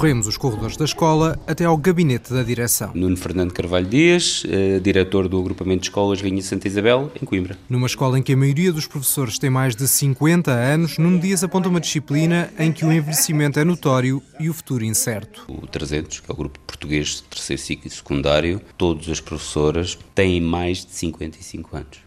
Percorremos 0.00 0.26
os 0.26 0.38
corredores 0.38 0.78
da 0.78 0.86
escola 0.86 1.38
até 1.46 1.66
ao 1.66 1.76
gabinete 1.76 2.32
da 2.32 2.42
direção. 2.42 2.90
Nuno 2.94 3.18
Fernando 3.18 3.52
Carvalho 3.52 3.84
Dias, 3.84 4.42
eh, 4.48 4.80
diretor 4.80 5.28
do 5.28 5.38
agrupamento 5.38 5.82
de 5.82 5.88
escolas 5.88 6.22
Rainha 6.22 6.40
Santa 6.40 6.66
Isabel, 6.66 7.12
em 7.20 7.26
Coimbra. 7.26 7.58
Numa 7.68 7.86
escola 7.86 8.18
em 8.18 8.22
que 8.22 8.32
a 8.32 8.36
maioria 8.36 8.72
dos 8.72 8.86
professores 8.86 9.38
tem 9.38 9.50
mais 9.50 9.76
de 9.76 9.86
50 9.86 10.50
anos, 10.50 10.96
Nuno 10.96 11.18
Dias 11.18 11.44
aponta 11.44 11.68
uma 11.68 11.78
disciplina 11.78 12.50
em 12.58 12.72
que 12.72 12.82
o 12.82 12.90
envelhecimento 12.90 13.60
é 13.60 13.64
notório 13.64 14.22
e 14.38 14.48
o 14.48 14.54
futuro 14.54 14.86
incerto. 14.86 15.44
O 15.46 15.66
300, 15.66 16.20
que 16.20 16.30
é 16.30 16.32
o 16.32 16.36
grupo 16.36 16.58
português 16.60 17.16
de 17.16 17.22
terceiro 17.24 17.60
ciclo 17.60 17.86
e 17.86 17.90
secundário, 17.90 18.58
todas 18.78 19.06
as 19.06 19.20
professoras 19.20 19.98
têm 20.14 20.40
mais 20.40 20.78
de 20.78 20.92
55 20.92 21.76
anos. 21.76 21.98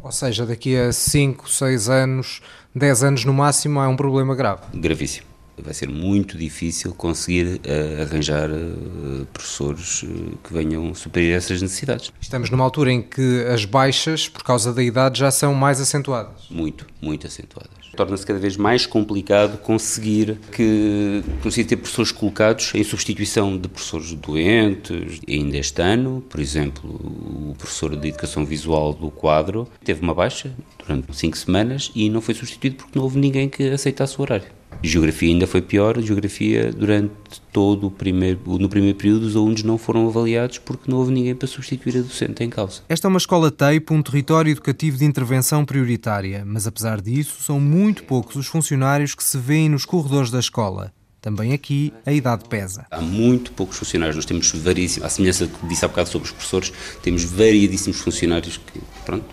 Ou 0.00 0.12
seja, 0.12 0.46
daqui 0.46 0.76
a 0.76 0.92
5, 0.92 1.50
6 1.50 1.88
anos, 1.88 2.42
10 2.76 3.02
anos 3.02 3.24
no 3.24 3.34
máximo, 3.34 3.80
há 3.80 3.88
um 3.88 3.96
problema 3.96 4.36
grave. 4.36 4.62
Gravíssimo. 4.72 5.30
Vai 5.62 5.74
ser 5.74 5.88
muito 5.88 6.36
difícil 6.36 6.92
conseguir 6.94 7.60
uh, 7.60 8.02
arranjar 8.02 8.50
uh, 8.50 9.26
professores 9.32 10.02
uh, 10.02 10.38
que 10.42 10.52
venham 10.52 10.94
suprir 10.94 11.34
essas 11.34 11.60
necessidades. 11.60 12.12
Estamos 12.20 12.50
numa 12.50 12.64
altura 12.64 12.92
em 12.92 13.02
que 13.02 13.44
as 13.44 13.64
baixas, 13.64 14.28
por 14.28 14.42
causa 14.42 14.72
da 14.72 14.82
idade, 14.82 15.20
já 15.20 15.30
são 15.30 15.54
mais 15.54 15.80
acentuadas. 15.80 16.48
Muito, 16.50 16.86
muito 17.00 17.26
acentuadas. 17.26 17.80
Torna-se 17.96 18.24
cada 18.24 18.38
vez 18.38 18.56
mais 18.56 18.86
complicado 18.86 19.58
conseguir 19.58 20.38
que 20.52 21.22
conseguir 21.42 21.68
ter 21.68 21.76
professores 21.76 22.12
colocados 22.12 22.72
em 22.74 22.84
substituição 22.84 23.58
de 23.58 23.68
professores 23.68 24.12
doentes. 24.14 25.20
E 25.26 25.34
ainda 25.34 25.56
este 25.56 25.82
ano, 25.82 26.24
por 26.28 26.40
exemplo, 26.40 26.88
o 26.88 27.54
professor 27.58 27.96
de 27.96 28.08
Educação 28.08 28.44
Visual 28.44 28.94
do 28.94 29.10
quadro 29.10 29.68
teve 29.84 30.00
uma 30.02 30.14
baixa 30.14 30.52
durante 30.78 31.14
cinco 31.16 31.36
semanas 31.36 31.90
e 31.94 32.08
não 32.08 32.20
foi 32.20 32.34
substituído 32.34 32.76
porque 32.76 32.96
não 32.96 33.04
houve 33.04 33.18
ninguém 33.18 33.48
que 33.48 33.68
aceitasse 33.68 34.18
o 34.18 34.22
horário. 34.22 34.59
Geografia 34.82 35.28
ainda 35.28 35.46
foi 35.46 35.60
pior, 35.60 36.00
geografia 36.00 36.72
durante 36.72 37.12
todo 37.52 37.88
o 37.88 37.90
primeiro, 37.90 38.40
no 38.58 38.68
primeiro 38.68 38.96
período 38.96 39.24
os 39.24 39.36
alunos 39.36 39.62
não 39.62 39.76
foram 39.76 40.08
avaliados 40.08 40.58
porque 40.58 40.90
não 40.90 40.98
houve 40.98 41.12
ninguém 41.12 41.34
para 41.34 41.46
substituir 41.46 41.98
a 41.98 42.00
docente 42.00 42.42
em 42.42 42.48
causa. 42.48 42.80
Esta 42.88 43.06
é 43.06 43.08
uma 43.08 43.18
escola 43.18 43.50
TEIP, 43.50 43.92
um 43.92 44.02
território 44.02 44.50
educativo 44.50 44.96
de 44.96 45.04
intervenção 45.04 45.64
prioritária, 45.64 46.44
mas 46.46 46.66
apesar 46.66 47.00
disso 47.00 47.42
são 47.42 47.60
muito 47.60 48.04
poucos 48.04 48.36
os 48.36 48.46
funcionários 48.46 49.14
que 49.14 49.22
se 49.22 49.36
vêem 49.36 49.68
nos 49.68 49.84
corredores 49.84 50.30
da 50.30 50.38
escola. 50.38 50.92
Também 51.20 51.52
aqui 51.52 51.92
a 52.06 52.12
idade 52.12 52.44
pesa. 52.48 52.86
Há 52.90 53.02
muito 53.02 53.52
poucos 53.52 53.76
funcionários, 53.76 54.16
nós 54.16 54.24
temos 54.24 54.50
variedíssimos, 54.52 55.06
à 55.06 55.10
semelhança 55.10 55.46
do 55.46 55.58
que 55.58 55.66
disse 55.66 55.84
há 55.84 55.88
bocado 55.88 56.08
sobre 56.08 56.26
os 56.26 56.32
professores, 56.32 56.72
temos 57.02 57.24
variedíssimos 57.24 58.00
funcionários 58.00 58.56
que, 58.56 58.80
pronto, 59.04 59.26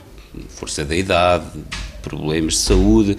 força 0.50 0.84
da 0.84 0.96
idade, 0.96 1.46
problemas 2.02 2.56
de 2.56 2.60
saúde, 2.60 3.18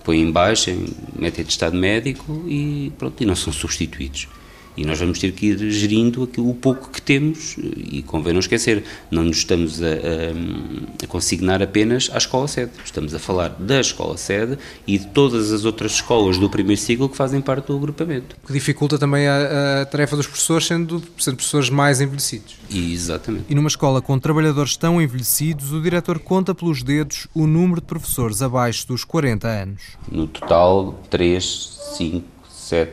põem 0.00 0.22
em 0.22 0.30
baixa, 0.30 0.76
metem 1.16 1.44
de 1.44 1.50
estado 1.50 1.76
médico 1.76 2.44
e 2.46 2.92
pronto, 2.98 3.22
e 3.22 3.26
não 3.26 3.36
são 3.36 3.52
substituídos. 3.52 4.28
E 4.76 4.84
nós 4.84 4.98
vamos 4.98 5.18
ter 5.18 5.32
que 5.32 5.46
ir 5.46 5.70
gerindo 5.70 6.22
aquilo, 6.22 6.50
o 6.50 6.54
pouco 6.54 6.90
que 6.90 7.02
temos, 7.02 7.56
e 7.58 8.02
convém 8.02 8.32
não 8.32 8.40
esquecer, 8.40 8.84
não 9.10 9.24
nos 9.24 9.38
estamos 9.38 9.82
a, 9.82 9.86
a, 9.86 11.04
a 11.04 11.06
consignar 11.06 11.62
apenas 11.62 12.08
à 12.12 12.18
escola-sede, 12.18 12.70
estamos 12.84 13.14
a 13.14 13.18
falar 13.18 13.48
da 13.58 13.80
escola-sede 13.80 14.58
e 14.86 14.98
de 14.98 15.06
todas 15.08 15.52
as 15.52 15.64
outras 15.64 15.92
escolas 15.92 16.38
do 16.38 16.48
primeiro 16.48 16.80
ciclo 16.80 17.08
que 17.08 17.16
fazem 17.16 17.40
parte 17.40 17.66
do 17.66 17.76
agrupamento. 17.76 18.36
Que 18.46 18.52
dificulta 18.52 18.98
também 18.98 19.26
a, 19.26 19.82
a 19.82 19.86
tarefa 19.86 20.16
dos 20.16 20.26
professores, 20.26 20.66
sendo, 20.66 21.02
sendo 21.18 21.36
professores 21.36 21.68
mais 21.68 22.00
envelhecidos. 22.00 22.56
Exatamente. 22.70 23.46
E 23.48 23.54
numa 23.54 23.68
escola 23.68 24.00
com 24.00 24.18
trabalhadores 24.18 24.76
tão 24.76 25.02
envelhecidos, 25.02 25.72
o 25.72 25.82
diretor 25.82 26.18
conta 26.20 26.54
pelos 26.54 26.82
dedos 26.82 27.26
o 27.34 27.46
número 27.46 27.80
de 27.80 27.86
professores 27.86 28.40
abaixo 28.40 28.86
dos 28.86 29.04
40 29.04 29.48
anos. 29.48 29.82
No 30.10 30.26
total, 30.26 31.00
3, 31.10 31.78
5, 31.96 32.24
7, 32.48 32.92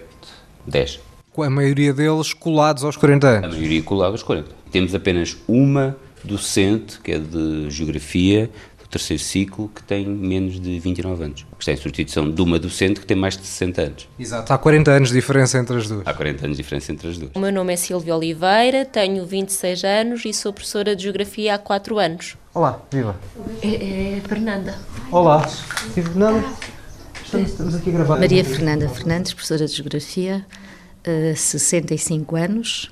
10 0.66 1.07
a 1.44 1.50
maioria 1.50 1.94
deles 1.94 2.34
colados 2.34 2.84
aos 2.84 2.98
40 2.98 3.28
anos. 3.28 3.56
A 3.56 3.58
maioria 3.58 3.84
colada 3.84 4.12
aos 4.12 4.24
40. 4.24 4.50
Temos 4.72 4.94
apenas 4.96 5.38
uma 5.48 5.96
docente, 6.24 7.00
que 7.00 7.12
é 7.12 7.20
de 7.20 7.70
Geografia, 7.70 8.50
do 8.80 8.88
terceiro 8.88 9.22
ciclo, 9.22 9.70
que 9.74 9.84
tem 9.84 10.06
menos 10.06 10.60
de 10.60 10.80
29 10.80 11.24
anos. 11.24 11.46
Que 11.58 11.62
está 11.62 11.72
em 11.72 11.78
substituição 11.78 12.30
de 12.30 12.42
uma 12.42 12.58
docente 12.58 13.00
que 13.00 13.06
tem 13.06 13.18
mais 13.18 13.38
de 13.38 13.46
60 13.46 13.82
anos. 13.82 14.10
Exato. 14.20 14.52
Há 14.52 14.58
40 14.58 14.92
anos 14.92 15.10
de 15.10 15.16
diferença 15.16 15.58
entre 15.58 15.78
as 15.78 15.88
duas. 15.88 16.08
Há 16.08 16.14
40 16.14 16.46
anos 16.46 16.58
de 16.58 16.64
diferença 16.64 16.92
entre 16.92 17.10
as 17.10 17.18
duas. 17.18 17.32
O 17.36 17.40
meu 17.40 17.52
nome 17.52 17.74
é 17.74 17.76
Silvia 17.76 18.16
Oliveira, 18.16 18.86
tenho 18.86 19.26
26 19.26 19.84
anos 19.84 20.26
e 20.26 20.34
sou 20.34 20.54
professora 20.54 20.96
de 20.96 21.04
Geografia 21.04 21.56
há 21.56 21.58
4 21.58 22.00
anos. 22.00 22.38
Olá, 22.54 22.82
viva. 22.92 23.16
É, 23.62 24.18
é 24.18 24.22
Fernanda. 24.28 24.76
Olá, 25.12 25.48
Fernanda. 25.48 26.44
Estamos, 27.24 27.50
estamos 27.50 27.76
aqui 27.76 27.90
a 27.90 27.94
gravar. 27.94 28.20
Maria 28.20 28.44
Fernanda 28.46 28.88
Fernandes, 28.88 29.34
professora 29.34 29.66
de 29.66 29.74
Geografia. 29.74 30.46
65 31.36 32.36
anos, 32.36 32.92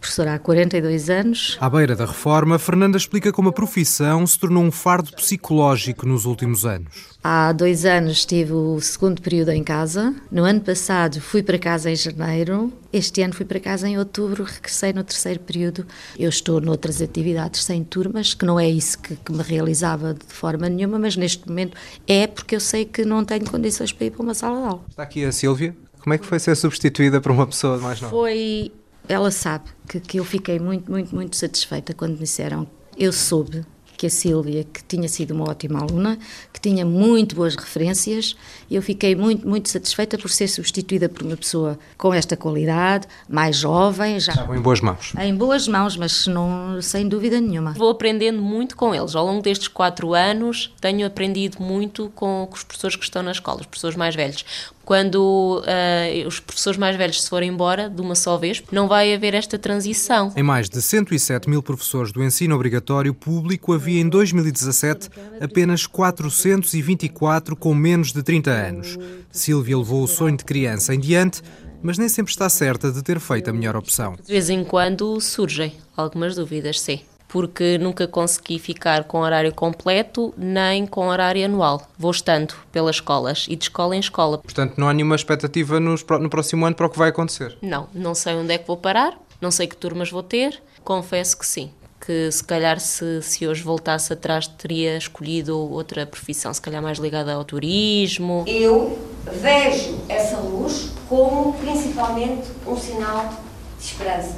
professora 0.00 0.34
há 0.34 0.38
42 0.38 1.10
anos. 1.10 1.58
À 1.60 1.68
beira 1.68 1.94
da 1.94 2.06
reforma, 2.06 2.58
Fernanda 2.58 2.96
explica 2.96 3.30
como 3.30 3.50
a 3.50 3.52
profissão 3.52 4.26
se 4.26 4.38
tornou 4.38 4.64
um 4.64 4.72
fardo 4.72 5.12
psicológico 5.12 6.06
nos 6.06 6.24
últimos 6.24 6.64
anos. 6.64 7.10
Há 7.22 7.52
dois 7.52 7.84
anos 7.84 8.24
tive 8.24 8.52
o 8.52 8.80
segundo 8.80 9.20
período 9.20 9.50
em 9.50 9.62
casa. 9.62 10.14
No 10.32 10.44
ano 10.44 10.62
passado 10.62 11.20
fui 11.20 11.42
para 11.42 11.58
casa 11.58 11.90
em 11.90 11.96
janeiro. 11.96 12.72
Este 12.90 13.22
ano 13.22 13.34
fui 13.34 13.44
para 13.44 13.60
casa 13.60 13.86
em 13.86 13.98
outubro, 13.98 14.42
regressei 14.42 14.92
no 14.92 15.04
terceiro 15.04 15.40
período. 15.40 15.86
Eu 16.18 16.30
estou 16.30 16.60
noutras 16.60 17.02
atividades 17.02 17.62
sem 17.62 17.84
turmas, 17.84 18.32
que 18.32 18.46
não 18.46 18.58
é 18.58 18.68
isso 18.68 18.98
que, 18.98 19.14
que 19.16 19.32
me 19.32 19.42
realizava 19.42 20.14
de 20.14 20.32
forma 20.32 20.68
nenhuma, 20.68 20.98
mas 20.98 21.14
neste 21.14 21.46
momento 21.46 21.76
é 22.08 22.26
porque 22.26 22.56
eu 22.56 22.60
sei 22.60 22.86
que 22.86 23.04
não 23.04 23.22
tenho 23.24 23.48
condições 23.48 23.92
para 23.92 24.06
ir 24.06 24.10
para 24.10 24.22
uma 24.22 24.34
sala 24.34 24.60
de 24.60 24.66
aula. 24.66 24.84
Está 24.88 25.02
aqui 25.02 25.24
a 25.24 25.30
Sílvia. 25.30 25.76
Como 26.02 26.14
é 26.14 26.18
que 26.18 26.26
foi 26.26 26.38
ser 26.38 26.56
substituída 26.56 27.20
por 27.20 27.32
uma 27.32 27.46
pessoa 27.46 27.78
mais 27.78 28.00
nova? 28.00 28.10
Foi. 28.10 28.72
Ela 29.08 29.30
sabe 29.30 29.64
que, 29.88 30.00
que 30.00 30.20
eu 30.20 30.24
fiquei 30.24 30.58
muito, 30.58 30.90
muito, 30.90 31.14
muito 31.14 31.36
satisfeita 31.36 31.94
quando 31.94 32.12
me 32.12 32.18
disseram. 32.18 32.66
Eu 32.96 33.12
soube 33.12 33.64
que 34.00 34.06
a 34.06 34.10
Sílvia, 34.10 34.64
que 34.64 34.82
tinha 34.82 35.06
sido 35.06 35.32
uma 35.32 35.50
ótima 35.50 35.78
aluna, 35.78 36.18
que 36.50 36.58
tinha 36.58 36.86
muito 36.86 37.36
boas 37.36 37.54
referências, 37.54 38.34
e 38.70 38.74
eu 38.74 38.80
fiquei 38.80 39.14
muito, 39.14 39.46
muito 39.46 39.68
satisfeita 39.68 40.16
por 40.16 40.30
ser 40.30 40.48
substituída 40.48 41.06
por 41.06 41.22
uma 41.22 41.36
pessoa 41.36 41.78
com 41.98 42.14
esta 42.14 42.34
qualidade, 42.34 43.06
mais 43.28 43.56
jovem. 43.56 44.18
Já 44.18 44.32
Estavam 44.32 44.56
em 44.56 44.60
boas 44.62 44.80
mãos. 44.80 45.12
Em 45.18 45.34
boas 45.34 45.68
mãos, 45.68 45.98
mas 45.98 46.26
não, 46.26 46.80
sem 46.80 47.06
dúvida 47.06 47.38
nenhuma. 47.42 47.72
Vou 47.72 47.90
aprendendo 47.90 48.40
muito 48.40 48.74
com 48.74 48.94
eles. 48.94 49.14
Ao 49.14 49.26
longo 49.26 49.42
destes 49.42 49.68
quatro 49.68 50.14
anos, 50.14 50.72
tenho 50.80 51.06
aprendido 51.06 51.62
muito 51.62 52.10
com, 52.14 52.46
com 52.48 52.56
os 52.56 52.64
professores 52.64 52.96
que 52.96 53.04
estão 53.04 53.22
na 53.22 53.32
escola, 53.32 53.60
os 53.60 53.66
professores 53.66 53.98
mais 53.98 54.14
velhos 54.14 54.46
quando 54.84 55.62
uh, 55.62 56.26
os 56.26 56.40
professores 56.40 56.78
mais 56.78 56.96
velhos 56.96 57.22
se 57.22 57.28
forem 57.28 57.50
embora 57.50 57.88
de 57.88 58.00
uma 58.00 58.14
só 58.14 58.36
vez, 58.36 58.62
não 58.72 58.88
vai 58.88 59.14
haver 59.14 59.34
esta 59.34 59.58
transição. 59.58 60.32
Em 60.36 60.42
mais 60.42 60.68
de 60.68 60.80
107 60.80 61.48
mil 61.48 61.62
professores 61.62 62.12
do 62.12 62.22
ensino 62.22 62.54
obrigatório 62.54 63.14
público, 63.14 63.72
havia 63.72 64.00
em 64.00 64.08
2017 64.08 65.08
apenas 65.40 65.86
424 65.86 67.54
com 67.56 67.74
menos 67.74 68.12
de 68.12 68.22
30 68.22 68.50
anos. 68.50 68.98
Silvia 69.30 69.78
levou 69.78 70.02
o 70.02 70.08
sonho 70.08 70.36
de 70.36 70.44
criança 70.44 70.94
em 70.94 70.98
diante, 70.98 71.42
mas 71.82 71.96
nem 71.96 72.08
sempre 72.08 72.32
está 72.32 72.48
certa 72.48 72.90
de 72.90 73.02
ter 73.02 73.20
feito 73.20 73.48
a 73.48 73.52
melhor 73.52 73.76
opção. 73.76 74.16
De 74.16 74.32
vez 74.32 74.50
em 74.50 74.64
quando 74.64 75.20
surgem 75.20 75.72
algumas 75.96 76.34
dúvidas, 76.34 76.80
sim 76.80 77.00
porque 77.30 77.78
nunca 77.78 78.08
consegui 78.08 78.58
ficar 78.58 79.04
com 79.04 79.20
horário 79.20 79.54
completo 79.54 80.34
nem 80.36 80.84
com 80.84 81.06
horário 81.06 81.44
anual. 81.44 81.88
Vou 81.96 82.10
estando 82.10 82.54
pelas 82.72 82.96
escolas 82.96 83.46
e 83.48 83.54
de 83.54 83.64
escola 83.64 83.94
em 83.94 84.00
escola. 84.00 84.38
Portanto, 84.38 84.74
não 84.76 84.88
há 84.88 84.92
nenhuma 84.92 85.14
expectativa 85.14 85.78
no, 85.78 85.94
no 85.94 86.28
próximo 86.28 86.66
ano 86.66 86.74
para 86.74 86.86
o 86.86 86.90
que 86.90 86.98
vai 86.98 87.10
acontecer? 87.10 87.56
Não, 87.62 87.88
não 87.94 88.16
sei 88.16 88.34
onde 88.34 88.52
é 88.52 88.58
que 88.58 88.66
vou 88.66 88.76
parar, 88.76 89.16
não 89.40 89.52
sei 89.52 89.68
que 89.68 89.76
turmas 89.76 90.10
vou 90.10 90.24
ter, 90.24 90.60
confesso 90.82 91.38
que 91.38 91.46
sim. 91.46 91.70
Que 92.04 92.32
se 92.32 92.42
calhar, 92.42 92.80
se, 92.80 93.22
se 93.22 93.46
hoje 93.46 93.62
voltasse 93.62 94.12
atrás, 94.12 94.48
teria 94.48 94.96
escolhido 94.96 95.56
outra 95.56 96.04
profissão, 96.06 96.52
se 96.52 96.60
calhar 96.60 96.82
mais 96.82 96.98
ligada 96.98 97.32
ao 97.32 97.44
turismo. 97.44 98.42
Eu 98.48 98.98
vejo 99.30 100.00
essa 100.08 100.38
luz 100.38 100.90
como 101.08 101.52
principalmente 101.58 102.48
um 102.66 102.76
sinal 102.76 103.40
de 103.78 103.84
esperança, 103.84 104.34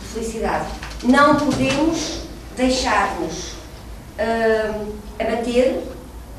de 0.00 0.08
felicidade. 0.08 0.68
Não 1.02 1.36
podemos 1.36 2.25
deixar-nos 2.56 3.52
uh, 4.18 4.92
abater 5.18 5.80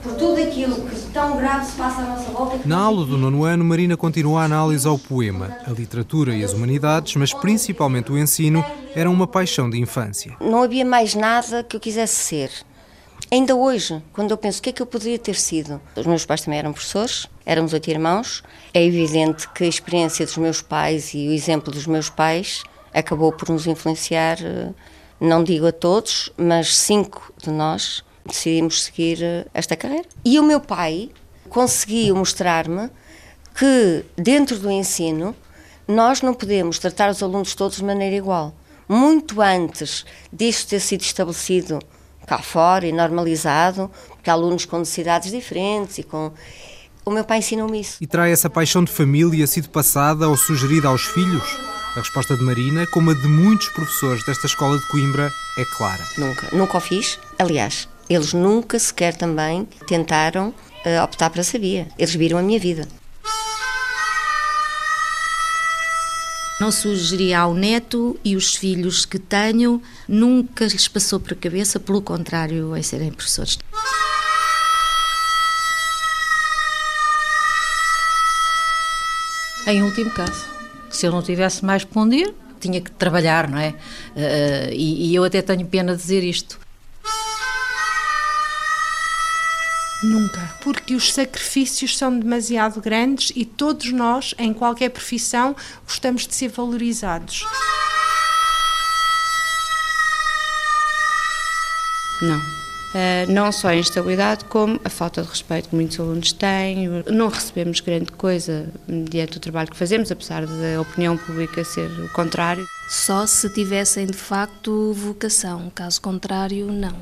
por 0.02 0.14
tudo 0.14 0.42
aquilo 0.42 0.76
que 0.88 0.96
tão 1.12 1.38
grave 1.38 1.66
se 1.66 1.72
passa 1.74 2.02
à 2.02 2.06
nossa 2.06 2.32
volta. 2.32 2.60
Na 2.66 2.78
aula 2.78 3.06
do 3.06 3.18
nono 3.18 3.44
ano, 3.44 3.64
Marina 3.64 3.98
continua 3.98 4.42
a 4.42 4.46
análise 4.46 4.88
ao 4.88 4.98
poema. 4.98 5.58
A 5.66 5.72
literatura 5.72 6.36
e 6.36 6.44
as 6.44 6.54
humanidades, 6.54 7.16
mas 7.16 7.34
principalmente 7.34 8.12
o 8.12 8.18
ensino, 8.18 8.64
eram 8.96 9.12
uma 9.12 9.28
paixão 9.28 9.70
de 9.70 9.80
infância. 9.80 10.36
Não 10.40 10.64
havia 10.64 10.86
mais 10.86 11.16
nada 11.16 11.64
que 11.64 11.76
eu 11.76 11.80
quisesse 11.80 12.16
ser. 12.16 12.52
Ainda 13.30 13.56
hoje, 13.56 14.02
quando 14.14 14.32
eu 14.32 14.38
penso 14.38 14.60
o 14.60 14.62
que 14.64 14.70
é 14.70 14.72
que 14.72 14.82
eu 14.82 14.86
poderia 14.86 15.20
ter 15.20 15.36
sido, 15.36 15.82
os 15.96 16.06
meus 16.06 16.26
pais 16.26 16.42
também 16.42 16.60
eram 16.60 16.72
professores, 16.72 17.28
éramos 17.46 17.74
oito 17.74 17.90
irmãos. 17.90 18.42
É 18.74 18.82
evidente 18.82 19.50
que 19.50 19.66
a 19.66 19.68
experiência 19.68 20.26
dos 20.26 20.38
meus 20.38 20.62
pais 20.62 21.14
e 21.14 21.28
o 21.28 21.32
exemplo 21.34 21.74
dos 21.74 21.86
meus 21.86 22.10
pais 22.10 22.64
acabou 22.94 23.34
por 23.34 23.50
nos 23.50 23.68
influenciar 23.68 24.38
uh, 24.40 24.74
não 25.20 25.44
digo 25.44 25.68
a 25.68 25.72
todos, 25.72 26.32
mas 26.38 26.76
cinco 26.76 27.34
de 27.42 27.50
nós 27.50 28.04
decidimos 28.26 28.84
seguir 28.84 29.24
eh, 29.24 29.46
esta 29.54 29.76
carreira. 29.76 30.08
E 30.24 30.40
o 30.40 30.44
meu 30.44 30.60
pai 30.60 31.10
conseguiu 31.50 32.16
mostrar-me 32.16 32.90
que 33.58 34.06
dentro 34.16 34.60
do 34.60 34.70
ensino 34.70 35.36
nós 35.88 36.22
não 36.22 36.34
podemos 36.34 36.78
tratar 36.78 37.10
os 37.10 37.24
alunos 37.24 37.56
todos 37.56 37.78
de 37.78 37.84
maneira 37.84 38.16
igual. 38.16 38.54
Muito 38.88 39.42
antes 39.42 40.06
disso 40.32 40.68
ter 40.68 40.80
sido 40.80 41.02
estabelecido 41.02 41.80
cá 42.26 42.40
fora 42.40 42.86
e 42.86 42.92
normalizado, 42.92 43.90
porque 44.10 44.30
há 44.30 44.34
alunos 44.34 44.66
com 44.66 44.80
necessidades 44.80 45.32
diferentes 45.32 45.98
e 45.98 46.04
com 46.04 46.32
o 47.06 47.12
meu 47.12 47.24
pai 47.24 47.40
ensinou-me 47.40 47.80
isso. 47.80 47.98
E 48.02 48.06
terá 48.06 48.28
essa 48.28 48.50
paixão 48.50 48.84
de 48.84 48.92
família 48.92 49.48
sido 49.48 49.70
passada 49.70 50.28
ou 50.28 50.36
sugerida 50.36 50.90
aos 50.90 51.04
filhos? 51.04 51.77
A 51.98 52.00
resposta 52.00 52.38
de 52.38 52.44
Marina, 52.44 52.86
como 52.86 53.10
a 53.10 53.14
de 53.16 53.28
muitos 53.28 53.70
professores 53.70 54.24
desta 54.24 54.46
escola 54.46 54.78
de 54.78 54.86
Coimbra, 54.86 55.34
é 55.58 55.66
clara. 55.66 56.08
Nunca, 56.16 56.56
nunca 56.56 56.78
o 56.78 56.80
fiz. 56.80 57.20
Aliás, 57.40 57.90
eles 58.08 58.34
nunca 58.34 58.78
sequer 58.78 59.18
também 59.18 59.68
tentaram 59.88 60.50
uh, 60.50 61.04
optar 61.04 61.32
para 61.32 61.44
sabia. 61.44 61.88
Eles 61.98 62.14
viram 62.14 62.38
a 62.38 62.44
minha 62.44 62.60
vida. 62.60 62.88
Não 66.62 66.72
sugeria 66.72 67.40
ao 67.40 67.56
neto 67.56 68.16
e 68.24 68.36
os 68.36 68.56
filhos 68.56 69.04
que 69.04 69.18
tenho, 69.18 69.82
nunca 70.08 70.66
lhes 70.66 70.88
passou 70.88 71.20
por 71.20 71.34
a 71.34 71.36
cabeça, 71.36 71.80
pelo 71.80 72.04
contrário, 72.04 72.78
em 72.78 72.84
serem 72.84 73.12
professores. 73.12 73.58
Em 79.66 79.82
último 79.82 80.12
caso, 80.12 80.57
se 80.90 81.06
eu 81.06 81.12
não 81.12 81.22
tivesse 81.22 81.64
mais 81.64 81.84
para 81.84 82.02
onde 82.02 82.18
ir, 82.18 82.34
tinha 82.60 82.82
que 82.82 82.92
trabalhar, 82.92 83.48
não 83.48 83.58
é? 83.58 83.70
Uh, 83.70 84.72
e, 84.72 85.12
e 85.12 85.16
eu 85.16 85.24
até 85.24 85.42
tenho 85.42 85.66
pena 85.66 85.96
de 85.96 86.02
dizer 86.02 86.24
isto. 86.24 86.60
Nunca. 90.04 90.56
Porque 90.62 90.94
os 90.94 91.12
sacrifícios 91.12 91.98
são 91.98 92.18
demasiado 92.18 92.80
grandes 92.80 93.32
e 93.36 93.44
todos 93.46 93.92
nós, 93.92 94.36
em 94.38 94.54
qualquer 94.54 94.90
profissão, 94.90 95.56
gostamos 95.86 96.28
de 96.28 96.36
ser 96.36 96.50
valorizados. 96.50 97.44
Não. 102.22 102.57
Uh, 102.88 103.32
não 103.32 103.52
só 103.52 103.70
a 103.70 103.76
instabilidade, 103.76 104.46
como 104.46 104.80
a 104.84 104.90
falta 104.90 105.22
de 105.22 105.28
respeito 105.28 105.70
que 105.70 105.76
muitos 105.76 106.00
alunos 106.00 106.32
têm. 106.32 106.88
Não 107.08 107.28
recebemos 107.28 107.80
grande 107.82 108.12
coisa 108.12 108.70
diante 108.88 109.34
do 109.34 109.40
trabalho 109.40 109.70
que 109.70 109.78
fazemos, 109.78 110.12
apesar 110.12 110.46
da 110.46 110.82
opinião 110.82 111.18
pública 111.18 111.64
ser 111.64 111.90
o 112.00 112.10
contrário. 112.14 112.66
Só 112.90 113.28
se 113.28 113.50
tivessem 113.50 114.06
de 114.06 114.18
facto 114.18 114.94
vocação, 114.94 115.70
caso 115.76 116.02
contrário, 116.02 116.72
não. 116.72 116.96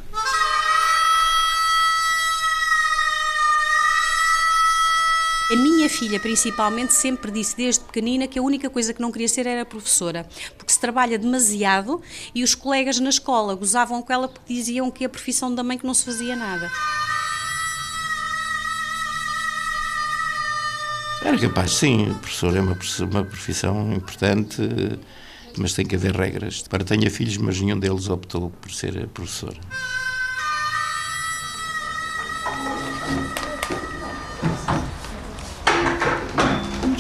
A 5.52 5.56
minha 5.56 5.88
filha, 5.88 6.20
principalmente, 6.20 6.92
sempre 6.92 7.30
disse 7.30 7.56
desde 7.56 7.84
pequenina 7.84 8.28
que 8.28 8.40
a 8.40 8.42
única 8.42 8.68
coisa 8.68 8.92
que 8.92 9.00
não 9.00 9.12
queria 9.12 9.28
ser 9.28 9.46
era 9.46 9.64
professora, 9.64 10.28
porque 10.58 10.74
se 10.74 10.80
trabalha 10.80 11.20
demasiado 11.20 12.02
e 12.34 12.44
os 12.44 12.56
colegas 12.56 13.00
na 13.00 13.10
escola 13.10 13.54
gozavam 13.54 14.02
com 14.02 14.12
ela 14.12 14.28
porque 14.28 14.52
diziam 14.52 14.90
que 14.90 15.06
a 15.06 15.10
profissão 15.10 15.54
da 15.54 15.64
mãe 15.64 15.78
que 15.78 15.86
não 15.86 15.94
se 15.94 16.04
fazia 16.04 16.36
nada. 16.36 16.72
Era 21.24 21.38
capaz, 21.38 21.74
sim, 21.74 22.12
professor 22.22 22.56
é 22.56 22.62
uma, 22.62 22.78
uma 23.02 23.24
profissão 23.24 23.94
importante, 23.94 24.58
mas 25.58 25.74
tem 25.74 25.86
que 25.86 25.96
haver 25.96 26.16
regras. 26.16 26.64
Para 26.64 26.84
tenha 26.84 27.10
filhos, 27.12 27.38
mas 27.38 27.62
nenhum 27.62 27.78
deles 27.78 28.10
optou 28.10 28.50
por 28.50 28.72
ser 28.72 29.08
professor. 29.10 29.56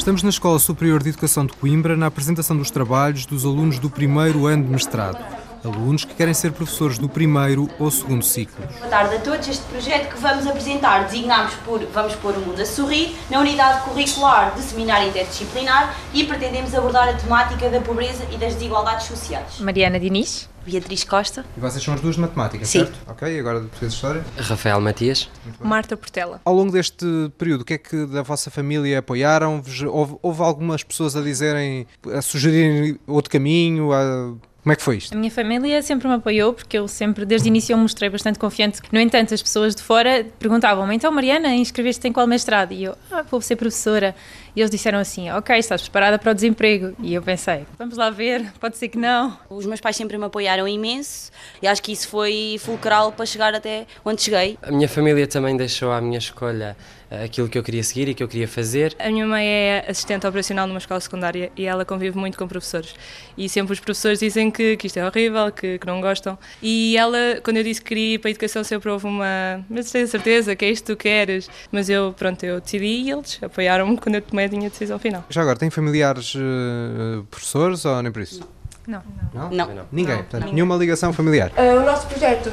Estamos 0.05 0.21
na 0.21 0.29
Escola 0.29 0.59
Superior 0.59 1.01
de 1.01 1.09
Educação 1.09 1.47
de 1.47 1.53
Coimbra 1.53 1.97
na 1.97 2.05
apresentação 2.05 2.55
dos 2.55 2.69
trabalhos 2.69 3.25
dos 3.25 3.43
alunos 3.43 3.79
do 3.79 3.89
primeiro 3.89 4.45
ano 4.45 4.63
de 4.63 4.69
mestrado. 4.69 5.17
Alunos 5.63 6.05
que 6.05 6.13
querem 6.13 6.31
ser 6.31 6.51
professores 6.51 6.99
do 6.99 7.09
primeiro 7.09 7.67
ou 7.79 7.89
segundo 7.89 8.23
ciclo. 8.23 8.67
Boa 8.77 8.87
tarde 8.87 9.15
a 9.15 9.19
todos. 9.19 9.47
Este 9.47 9.63
projeto 9.63 10.13
que 10.13 10.21
vamos 10.21 10.45
apresentar 10.45 11.05
designámos 11.05 11.55
por 11.65 11.83
Vamos 11.87 12.13
Pôr 12.17 12.35
o 12.35 12.39
Mundo 12.39 12.61
a 12.61 12.65
Sorrir 12.67 13.15
na 13.31 13.39
unidade 13.39 13.83
curricular 13.83 14.53
de 14.53 14.61
seminário 14.61 15.09
interdisciplinar 15.09 15.97
e 16.13 16.23
pretendemos 16.23 16.75
abordar 16.75 17.09
a 17.09 17.13
temática 17.13 17.67
da 17.67 17.81
pobreza 17.81 18.27
e 18.31 18.37
das 18.37 18.53
desigualdades 18.53 19.07
sociais. 19.07 19.59
Mariana 19.59 19.99
Diniz. 19.99 20.47
Beatriz 20.65 21.03
Costa. 21.03 21.45
E 21.55 21.59
vocês 21.59 21.83
são 21.83 21.93
as 21.93 22.01
duas 22.01 22.15
de 22.15 22.21
matemática, 22.21 22.65
Sim. 22.65 22.79
certo? 22.79 22.99
Ok, 23.07 23.39
agora 23.39 23.59
de 23.59 23.67
português 23.67 23.91
de 23.91 23.95
história. 23.95 24.25
Rafael 24.37 24.81
Matias. 24.81 25.29
Marta 25.59 25.95
Portela. 25.95 26.41
Ao 26.43 26.53
longo 26.53 26.71
deste 26.71 27.05
período, 27.37 27.61
o 27.61 27.65
que 27.65 27.75
é 27.75 27.77
que 27.77 28.05
da 28.05 28.21
vossa 28.21 28.49
família 28.49 28.99
apoiaram? 28.99 29.61
Houve, 29.89 30.17
houve 30.21 30.41
algumas 30.41 30.83
pessoas 30.83 31.15
a 31.15 31.21
dizerem, 31.21 31.87
a 32.13 32.21
sugerirem 32.21 32.97
outro 33.07 33.31
caminho? 33.31 33.93
A... 33.93 34.33
Como 34.65 34.73
é 34.73 34.75
que 34.75 34.81
foi 34.81 34.97
isto? 34.97 35.13
A 35.13 35.19
minha 35.19 35.29
família 35.29 35.79
sempre 35.83 36.07
me 36.07 36.15
apoiou 36.15 36.51
porque 36.51 36.75
eu 36.75 36.87
sempre, 36.87 37.23
desde 37.23 37.47
o 37.47 37.49
início, 37.49 37.73
eu 37.73 37.77
mostrei 37.77 38.09
bastante 38.09 38.39
confiante. 38.39 38.81
No 38.91 38.99
entanto, 38.99 39.31
as 39.31 39.39
pessoas 39.39 39.75
de 39.75 39.83
fora 39.83 40.25
perguntavam-me: 40.39 40.95
então, 40.95 41.11
Mariana, 41.11 41.53
inscreveste-te 41.53 42.07
em 42.07 42.11
qual 42.11 42.25
mestrado? 42.25 42.71
E 42.71 42.85
eu, 42.85 42.95
ah, 43.11 43.23
vou 43.29 43.39
ser 43.41 43.57
professora. 43.57 44.15
E 44.55 44.61
eles 44.61 44.71
disseram 44.71 44.99
assim: 44.99 45.29
ok, 45.31 45.57
estás 45.57 45.81
preparada 45.81 46.17
para 46.17 46.31
o 46.31 46.33
desemprego. 46.33 46.95
E 46.99 47.13
eu 47.13 47.21
pensei: 47.21 47.65
vamos 47.77 47.97
lá 47.97 48.09
ver, 48.09 48.51
pode 48.59 48.77
ser 48.77 48.87
que 48.87 48.97
não. 48.97 49.37
Os 49.49 49.65
meus 49.65 49.81
pais 49.81 49.95
sempre 49.95 50.17
me 50.17 50.25
apoiaram 50.25 50.67
imenso 50.67 51.31
e 51.61 51.67
acho 51.67 51.81
que 51.81 51.91
isso 51.91 52.07
foi 52.07 52.57
fulcral 52.59 53.11
para 53.11 53.25
chegar 53.25 53.53
até 53.53 53.85
onde 54.03 54.21
cheguei. 54.21 54.57
A 54.61 54.71
minha 54.71 54.87
família 54.87 55.27
também 55.27 55.55
deixou 55.57 55.91
à 55.91 55.99
minha 55.99 56.17
escolha 56.19 56.75
aquilo 57.23 57.47
que 57.47 57.57
eu 57.57 57.63
queria 57.63 57.83
seguir 57.83 58.09
e 58.09 58.13
que 58.13 58.23
eu 58.23 58.27
queria 58.27 58.47
fazer. 58.47 58.95
A 58.99 59.09
minha 59.09 59.25
mãe 59.25 59.45
é 59.45 59.85
assistente 59.87 60.25
operacional 60.25 60.67
numa 60.67 60.79
escola 60.79 60.99
secundária 60.99 61.51
e 61.55 61.65
ela 61.65 61.85
convive 61.85 62.17
muito 62.17 62.37
com 62.37 62.47
professores. 62.47 62.93
E 63.37 63.47
sempre 63.47 63.73
os 63.73 63.79
professores 63.79 64.19
dizem 64.19 64.49
que, 64.49 64.77
que 64.77 64.87
isto 64.87 64.97
é 64.97 65.05
horrível, 65.05 65.51
que, 65.51 65.77
que 65.77 65.87
não 65.87 66.01
gostam. 66.01 66.37
E 66.61 66.97
ela, 66.97 67.17
quando 67.43 67.57
eu 67.57 67.63
disse 67.63 67.81
que 67.81 67.89
queria 67.89 68.15
ir 68.15 68.19
para 68.19 68.29
a 68.29 68.31
educação, 68.31 68.63
sempre 68.63 68.89
houve 68.89 69.05
uma. 69.05 69.63
Mas 69.69 69.91
tens 69.91 70.09
certeza 70.09 70.55
que 70.55 70.65
é 70.65 70.69
isto 70.69 70.85
que 70.85 70.93
tu 70.93 70.97
queres? 70.97 71.49
Mas 71.71 71.89
eu, 71.89 72.13
pronto, 72.17 72.43
eu 72.43 72.59
decidi 72.59 72.85
e 72.85 73.11
eles 73.11 73.39
apoiaram-me 73.41 73.97
quando 73.97 74.15
eu 74.15 74.21
tomei 74.21 74.44
a 74.53 74.57
minha 74.57 74.69
decisão 74.69 74.99
final. 74.99 75.23
Já 75.29 75.41
agora, 75.41 75.57
tem 75.57 75.69
familiares 75.69 76.35
uh, 76.35 77.23
professores 77.29 77.85
ou 77.85 78.01
nem 78.01 78.11
por 78.11 78.21
isso? 78.21 78.41
Não. 78.87 79.01
Não? 79.33 79.49
não. 79.49 79.73
não. 79.73 79.85
Ninguém, 79.91 80.17
portanto, 80.17 80.53
nenhuma 80.53 80.75
ligação 80.75 81.11
familiar. 81.11 81.51
Uh, 81.57 81.81
o 81.81 81.85
nosso 81.85 82.07
projeto 82.07 82.51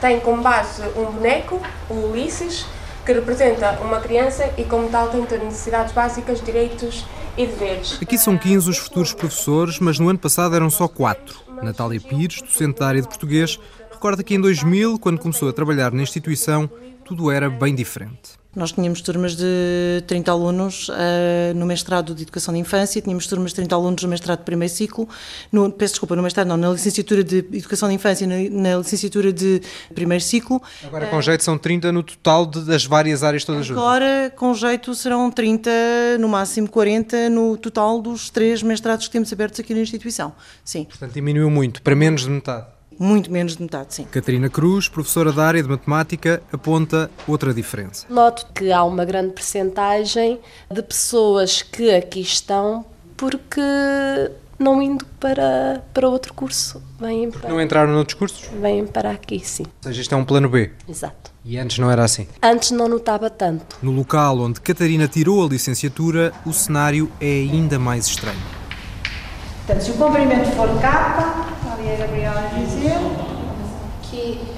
tem 0.00 0.20
como 0.20 0.42
base 0.42 0.82
um 0.96 1.06
boneco, 1.06 1.60
o 1.90 2.10
Ulisses, 2.10 2.66
que 3.04 3.12
representa 3.12 3.72
uma 3.80 4.00
criança 4.00 4.50
e, 4.56 4.64
como 4.64 4.88
tal, 4.88 5.08
tem 5.08 5.20
necessidades 5.44 5.92
básicas, 5.92 6.40
direitos 6.40 7.04
e 7.36 7.46
deveres. 7.46 7.98
Aqui 8.00 8.16
são 8.16 8.38
15 8.38 8.70
os 8.70 8.78
futuros 8.78 9.12
professores, 9.12 9.78
mas 9.78 9.98
no 9.98 10.08
ano 10.08 10.18
passado 10.18 10.54
eram 10.54 10.70
só 10.70 10.88
4. 10.88 11.44
Natália 11.62 12.00
Pires, 12.00 12.40
docente 12.40 12.80
da 12.80 12.86
área 12.86 13.02
de 13.02 13.08
português, 13.08 13.58
recorda 13.90 14.22
que 14.22 14.34
em 14.34 14.40
2000, 14.40 14.98
quando 14.98 15.18
começou 15.18 15.48
a 15.48 15.52
trabalhar 15.52 15.92
na 15.92 16.02
instituição, 16.02 16.70
tudo 17.04 17.30
era 17.30 17.50
bem 17.50 17.74
diferente. 17.74 18.38
Nós 18.54 18.72
tínhamos 18.72 19.00
turmas 19.00 19.34
de 19.34 20.02
30 20.06 20.30
alunos 20.30 20.88
uh, 20.88 20.94
no 21.54 21.66
mestrado 21.66 22.14
de 22.14 22.22
Educação 22.22 22.54
de 22.54 22.60
Infância, 22.60 23.00
tínhamos 23.02 23.26
turmas 23.26 23.50
de 23.50 23.56
30 23.56 23.74
alunos 23.74 24.02
no 24.02 24.08
mestrado 24.08 24.38
de 24.38 24.44
primeiro 24.44 24.72
ciclo, 24.72 25.08
no, 25.50 25.70
peço 25.70 25.94
desculpa, 25.94 26.14
no 26.14 26.22
mestrado 26.22 26.46
não, 26.46 26.56
na 26.56 26.70
licenciatura 26.70 27.24
de 27.24 27.38
Educação 27.52 27.88
de 27.88 27.94
Infância, 27.94 28.26
na, 28.26 28.36
na 28.50 28.78
licenciatura 28.78 29.32
de 29.32 29.60
primeiro 29.94 30.22
ciclo. 30.22 30.62
Agora 30.84 31.06
com 31.06 31.20
jeito 31.20 31.42
são 31.42 31.58
30 31.58 31.90
no 31.92 32.02
total 32.02 32.46
de, 32.46 32.64
das 32.64 32.84
várias 32.84 33.22
áreas 33.22 33.44
todas 33.44 33.66
juntas? 33.66 33.82
Agora 33.82 34.32
com 34.36 34.54
jeito 34.54 34.94
serão 34.94 35.30
30, 35.30 35.70
no 36.20 36.28
máximo 36.28 36.68
40 36.68 37.30
no 37.30 37.56
total 37.56 38.00
dos 38.00 38.30
três 38.30 38.62
mestrados 38.62 39.06
que 39.06 39.12
temos 39.12 39.32
abertos 39.32 39.60
aqui 39.60 39.74
na 39.74 39.80
instituição, 39.80 40.32
sim. 40.64 40.84
Portanto 40.84 41.12
diminuiu 41.12 41.50
muito, 41.50 41.82
para 41.82 41.96
menos 41.96 42.22
de 42.22 42.30
metade? 42.30 42.73
Muito 42.98 43.30
menos 43.30 43.56
de 43.56 43.62
metade, 43.62 43.94
sim. 43.94 44.04
Catarina 44.04 44.48
Cruz, 44.48 44.88
professora 44.88 45.32
da 45.32 45.44
área 45.44 45.62
de 45.62 45.68
matemática, 45.68 46.42
aponta 46.52 47.10
outra 47.26 47.52
diferença. 47.52 48.06
Noto 48.08 48.46
que 48.54 48.72
há 48.72 48.84
uma 48.84 49.04
grande 49.04 49.32
percentagem 49.32 50.40
de 50.70 50.82
pessoas 50.82 51.62
que 51.62 51.94
aqui 51.94 52.20
estão 52.20 52.84
porque 53.16 53.60
não 54.58 54.80
indo 54.80 55.04
para, 55.20 55.82
para 55.92 56.08
outro 56.08 56.32
curso. 56.32 56.82
Vêm 56.98 57.30
para, 57.30 57.48
não 57.48 57.60
entraram 57.60 57.92
noutros 57.92 58.18
cursos? 58.18 58.48
Vêm 58.60 58.86
para 58.86 59.10
aqui, 59.10 59.40
sim. 59.40 59.64
Ou 59.64 59.82
seja, 59.84 60.00
isto 60.02 60.14
é 60.14 60.18
um 60.18 60.24
plano 60.24 60.48
B? 60.48 60.70
Exato. 60.88 61.32
E 61.44 61.58
antes 61.58 61.78
não 61.78 61.90
era 61.90 62.02
assim? 62.04 62.26
Antes 62.42 62.70
não 62.70 62.88
notava 62.88 63.28
tanto. 63.28 63.76
No 63.82 63.90
local 63.90 64.38
onde 64.40 64.60
Catarina 64.60 65.06
tirou 65.06 65.44
a 65.44 65.48
licenciatura, 65.48 66.32
o 66.46 66.52
cenário 66.52 67.10
é 67.20 67.26
ainda 67.26 67.78
mais 67.78 68.06
estranho. 68.06 68.40
Portanto, 69.66 69.82
se 69.82 69.90
o 69.90 69.94
comprimento 69.94 70.50
for 70.52 70.68
capa, 70.80 71.46
ali 71.72 71.92
a 71.92 71.96
Gabriela 71.96 72.50
dizer. 72.56 72.83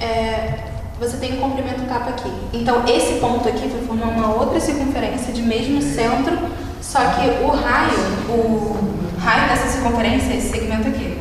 Que 0.07 0.13
é, 0.13 0.71
você 0.99 1.17
tem 1.17 1.33
um 1.33 1.41
comprimento 1.41 1.83
capa 1.85 2.11
aqui. 2.11 2.31
Então, 2.53 2.85
esse 2.87 3.19
ponto 3.19 3.47
aqui 3.47 3.67
vai 3.67 3.81
formar 3.81 4.07
uma 4.07 4.33
outra 4.33 4.59
circunferência 4.59 5.33
de 5.33 5.41
mesmo 5.41 5.81
centro, 5.81 6.37
só 6.81 6.99
que 6.99 7.43
o 7.43 7.49
raio, 7.49 7.91
o 8.29 9.19
raio 9.19 9.49
dessa 9.49 9.67
circunferência 9.67 10.31
é 10.31 10.37
esse 10.37 10.49
segmento 10.49 10.87
aqui. 10.87 11.17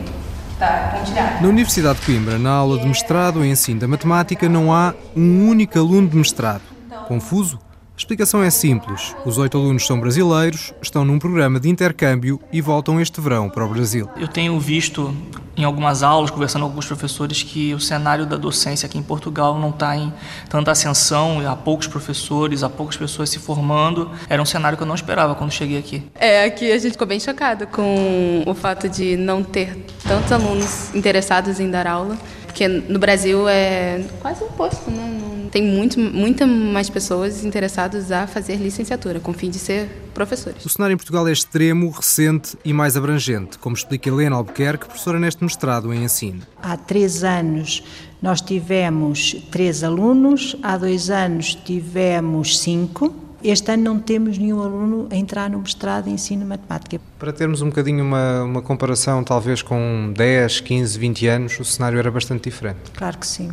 Tá, 0.59 0.95
pontilhado. 0.97 1.43
Na 1.43 1.49
Universidade 1.49 1.99
de 1.99 2.07
Coimbra, 2.07 2.39
na 2.39 2.51
aula 2.51 2.79
de 2.79 2.87
mestrado 2.87 3.45
em 3.45 3.51
ensino 3.51 3.81
da 3.81 3.89
matemática, 3.89 4.49
não 4.49 4.73
há 4.73 4.95
um 5.15 5.49
único 5.49 5.79
aluno 5.79 6.09
de 6.09 6.17
mestrado. 6.17 6.63
Confuso? 7.09 7.59
A 7.97 7.99
explicação 7.99 8.43
é 8.43 8.51
simples. 8.51 9.17
Os 9.25 9.39
oito 9.39 9.57
alunos 9.57 9.87
são 9.87 9.99
brasileiros, 9.99 10.75
estão 10.83 11.03
num 11.03 11.19
programa 11.19 11.59
de 11.59 11.71
intercâmbio 11.71 12.39
e 12.53 12.61
voltam 12.61 13.01
este 13.01 13.23
verão 13.23 13.49
para 13.49 13.65
o 13.65 13.69
Brasil. 13.71 14.07
Eu 14.19 14.29
tenho 14.29 14.61
visto 14.61 15.17
em 15.57 15.65
algumas 15.65 16.03
aulas, 16.03 16.31
conversando 16.31 16.65
com 16.65 16.69
alguns 16.69 16.85
professores, 16.85 17.43
que 17.43 17.73
o 17.73 17.81
cenário 17.81 18.27
da 18.27 18.37
docência 18.37 18.85
aqui 18.85 18.99
em 18.99 19.03
Portugal 19.03 19.59
não 19.59 19.71
está 19.71 19.97
em 19.97 20.13
tanta 20.47 20.73
ascensão, 20.73 21.41
há 21.49 21.57
poucos 21.57 21.87
professores, 21.87 22.63
há 22.63 22.69
poucas 22.69 22.99
pessoas 22.99 23.31
se 23.31 23.39
formando. 23.39 24.11
Era 24.29 24.43
um 24.43 24.47
cenário 24.47 24.77
que 24.77 24.83
eu 24.83 24.87
não 24.87 24.95
esperava 24.95 25.35
quando 25.35 25.51
cheguei 25.51 25.79
aqui. 25.79 26.03
É, 26.15 26.45
aqui 26.45 26.71
a 26.71 26.77
gente 26.77 26.93
ficou 26.93 27.07
bem 27.07 27.19
chocado 27.19 27.67
com 27.67 28.45
o 28.45 28.53
fato 28.53 28.91
de 28.91 29.17
não 29.17 29.43
ter 29.43 29.75
tantos 30.07 30.31
alunos 30.31 30.95
interessados 30.95 31.59
em 31.59 31.71
dar 31.71 31.87
aula, 31.87 32.19
porque 32.45 32.69
no 32.69 32.99
Brasil 32.99 33.49
é 33.49 34.05
quase 34.21 34.45
um 34.45 34.49
posto, 34.49 34.91
né? 34.91 35.26
Tem 35.51 35.63
muito, 35.63 35.99
muita 35.99 36.47
mais 36.47 36.89
pessoas 36.91 37.45
interessadas 37.45 38.11
a 38.13 38.27
fazer 38.27 38.57
licenciatura, 38.57 39.21
com 39.21 39.33
fim 39.33 39.51
de 39.51 39.59
ser 39.59 39.89
professores. 40.15 40.65
O 40.65 40.69
cenário 40.69 40.95
em 40.95 40.97
Portugal 40.97 41.27
é 41.29 41.33
extremo, 41.33 41.91
recente 41.91 42.57
e 42.65 42.73
mais 42.73 42.97
abrangente, 42.97 43.59
como 43.59 43.77
explica 43.77 44.09
Helena 44.09 44.37
Albuquerque, 44.37 44.87
professora 44.87 45.19
neste 45.19 45.43
mestrado 45.43 45.93
em 45.93 46.05
ensino. 46.05 46.43
Há 46.63 46.77
três 46.77 47.23
anos 47.25 47.83
nós 48.21 48.41
tivemos 48.41 49.37
três 49.51 49.85
alunos, 49.85 50.57
há 50.63 50.77
dois 50.77 51.11
anos 51.11 51.55
tivemos 51.55 52.59
cinco. 52.59 53.26
Este 53.49 53.71
ano 53.71 53.85
não 53.85 54.01
temos 54.01 54.37
nenhum 54.39 54.61
aluno 54.61 55.07
a 55.09 55.15
entrar 55.15 55.49
no 55.49 55.61
mestrado 55.61 56.09
em 56.09 56.15
ensino 56.15 56.43
de 56.43 56.49
matemática. 56.49 57.01
Para 57.17 57.33
termos 57.33 57.63
um 57.63 57.69
bocadinho 57.69 58.03
uma, 58.03 58.43
uma 58.43 58.61
comparação, 58.61 59.23
talvez 59.23 59.63
com 59.63 60.13
10, 60.13 60.63
15, 60.63 60.99
20 60.99 61.27
anos, 61.29 61.61
o 61.61 61.65
cenário 61.65 61.97
era 61.97 62.11
bastante 62.11 62.51
diferente. 62.51 62.91
Claro 62.93 63.17
que 63.17 63.25
sim. 63.25 63.53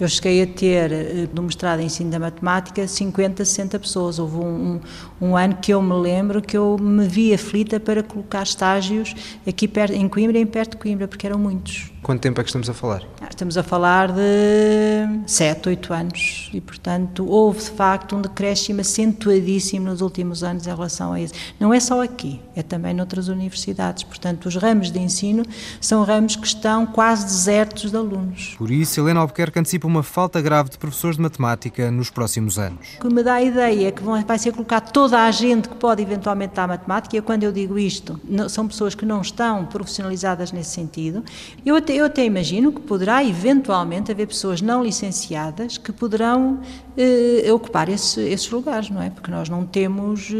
Eu 0.00 0.08
cheguei 0.08 0.42
a 0.42 0.46
ter, 0.46 0.90
eh, 0.90 1.28
no 1.34 1.42
mestrado 1.42 1.80
em 1.80 1.84
ensino 1.84 2.10
da 2.10 2.18
matemática, 2.18 2.88
50, 2.88 3.44
60 3.44 3.78
pessoas. 3.78 4.18
Houve 4.18 4.36
um, 4.36 4.80
um, 5.20 5.28
um 5.28 5.36
ano 5.36 5.56
que 5.56 5.74
eu 5.74 5.82
me 5.82 5.92
lembro 5.92 6.40
que 6.40 6.56
eu 6.56 6.78
me 6.80 7.06
vi 7.06 7.34
aflita 7.34 7.78
para 7.78 8.02
colocar 8.02 8.44
estágios 8.44 9.14
aqui 9.46 9.68
perto, 9.68 9.92
em 9.92 10.08
Coimbra 10.08 10.38
e 10.38 10.40
em 10.40 10.46
perto 10.46 10.70
de 10.70 10.76
Coimbra, 10.78 11.06
porque 11.06 11.26
eram 11.26 11.38
muitos. 11.38 11.92
Quanto 12.04 12.20
tempo 12.20 12.38
é 12.38 12.44
que 12.44 12.50
estamos 12.50 12.68
a 12.68 12.74
falar? 12.74 13.02
Estamos 13.30 13.56
a 13.56 13.62
falar 13.62 14.12
de 14.12 15.22
7, 15.26 15.70
8 15.70 15.94
anos 15.94 16.50
e, 16.52 16.60
portanto, 16.60 17.26
houve 17.26 17.60
de 17.60 17.70
facto 17.70 18.14
um 18.14 18.20
decréscimo 18.20 18.82
acentuadíssimo 18.82 19.86
nos 19.86 20.02
últimos 20.02 20.44
anos 20.44 20.66
em 20.66 20.70
relação 20.70 21.14
a 21.14 21.20
isso. 21.20 21.32
Não 21.58 21.72
é 21.72 21.80
só 21.80 22.02
aqui, 22.02 22.42
é 22.54 22.62
também 22.62 22.92
noutras 22.92 23.28
universidades. 23.28 24.02
Portanto, 24.02 24.44
os 24.44 24.54
ramos 24.54 24.90
de 24.90 24.98
ensino 24.98 25.46
são 25.80 26.04
ramos 26.04 26.36
que 26.36 26.46
estão 26.46 26.84
quase 26.84 27.24
desertos 27.24 27.90
de 27.90 27.96
alunos. 27.96 28.54
Por 28.58 28.70
isso, 28.70 29.00
Helena 29.00 29.20
Albuquerque 29.20 29.58
antecipa 29.58 29.86
uma 29.86 30.02
falta 30.02 30.42
grave 30.42 30.68
de 30.68 30.76
professores 30.76 31.16
de 31.16 31.22
matemática 31.22 31.90
nos 31.90 32.10
próximos 32.10 32.58
anos. 32.58 32.86
O 32.98 33.08
que 33.08 33.14
me 33.14 33.22
dá 33.22 33.36
a 33.36 33.42
ideia 33.42 33.88
é 33.88 33.90
que 33.90 34.02
vai 34.02 34.38
ser 34.38 34.52
colocado 34.52 34.92
toda 34.92 35.24
a 35.24 35.30
gente 35.30 35.70
que 35.70 35.76
pode 35.76 36.02
eventualmente 36.02 36.52
dar 36.52 36.68
matemática, 36.68 37.16
e 37.16 37.22
quando 37.22 37.44
eu 37.44 37.50
digo 37.50 37.78
isto, 37.78 38.20
são 38.50 38.68
pessoas 38.68 38.94
que 38.94 39.06
não 39.06 39.22
estão 39.22 39.64
profissionalizadas 39.64 40.52
nesse 40.52 40.68
sentido. 40.68 41.24
Eu 41.64 41.76
até 41.76 41.93
eu 41.94 42.04
até 42.06 42.24
imagino 42.24 42.72
que 42.72 42.80
poderá 42.80 43.24
eventualmente 43.24 44.10
haver 44.10 44.26
pessoas 44.26 44.60
não 44.60 44.82
licenciadas 44.82 45.78
que 45.78 45.92
poderão 45.92 46.60
eh, 46.96 47.52
ocupar 47.52 47.88
esse, 47.88 48.20
esses 48.20 48.50
lugares, 48.50 48.90
não 48.90 49.00
é? 49.00 49.10
Porque 49.10 49.30
nós 49.30 49.48
não 49.48 49.64
temos, 49.64 50.32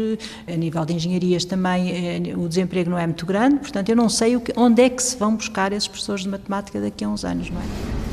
eh, 0.47 0.53
a 0.53 0.57
nível 0.57 0.83
de 0.85 0.93
engenharias 0.93 1.45
também, 1.45 1.89
eh, 1.89 2.35
o 2.35 2.47
desemprego 2.47 2.89
não 2.89 2.97
é 2.97 3.07
muito 3.07 3.25
grande, 3.25 3.59
portanto 3.59 3.89
eu 3.89 3.95
não 3.95 4.09
sei 4.09 4.39
que, 4.39 4.53
onde 4.57 4.81
é 4.81 4.89
que 4.89 5.01
se 5.01 5.17
vão 5.17 5.35
buscar 5.35 5.71
esses 5.71 5.87
professores 5.87 6.23
de 6.23 6.29
matemática 6.29 6.79
daqui 6.81 7.03
a 7.03 7.09
uns 7.09 7.23
anos, 7.23 7.49
não 7.49 7.61
é? 7.61 8.04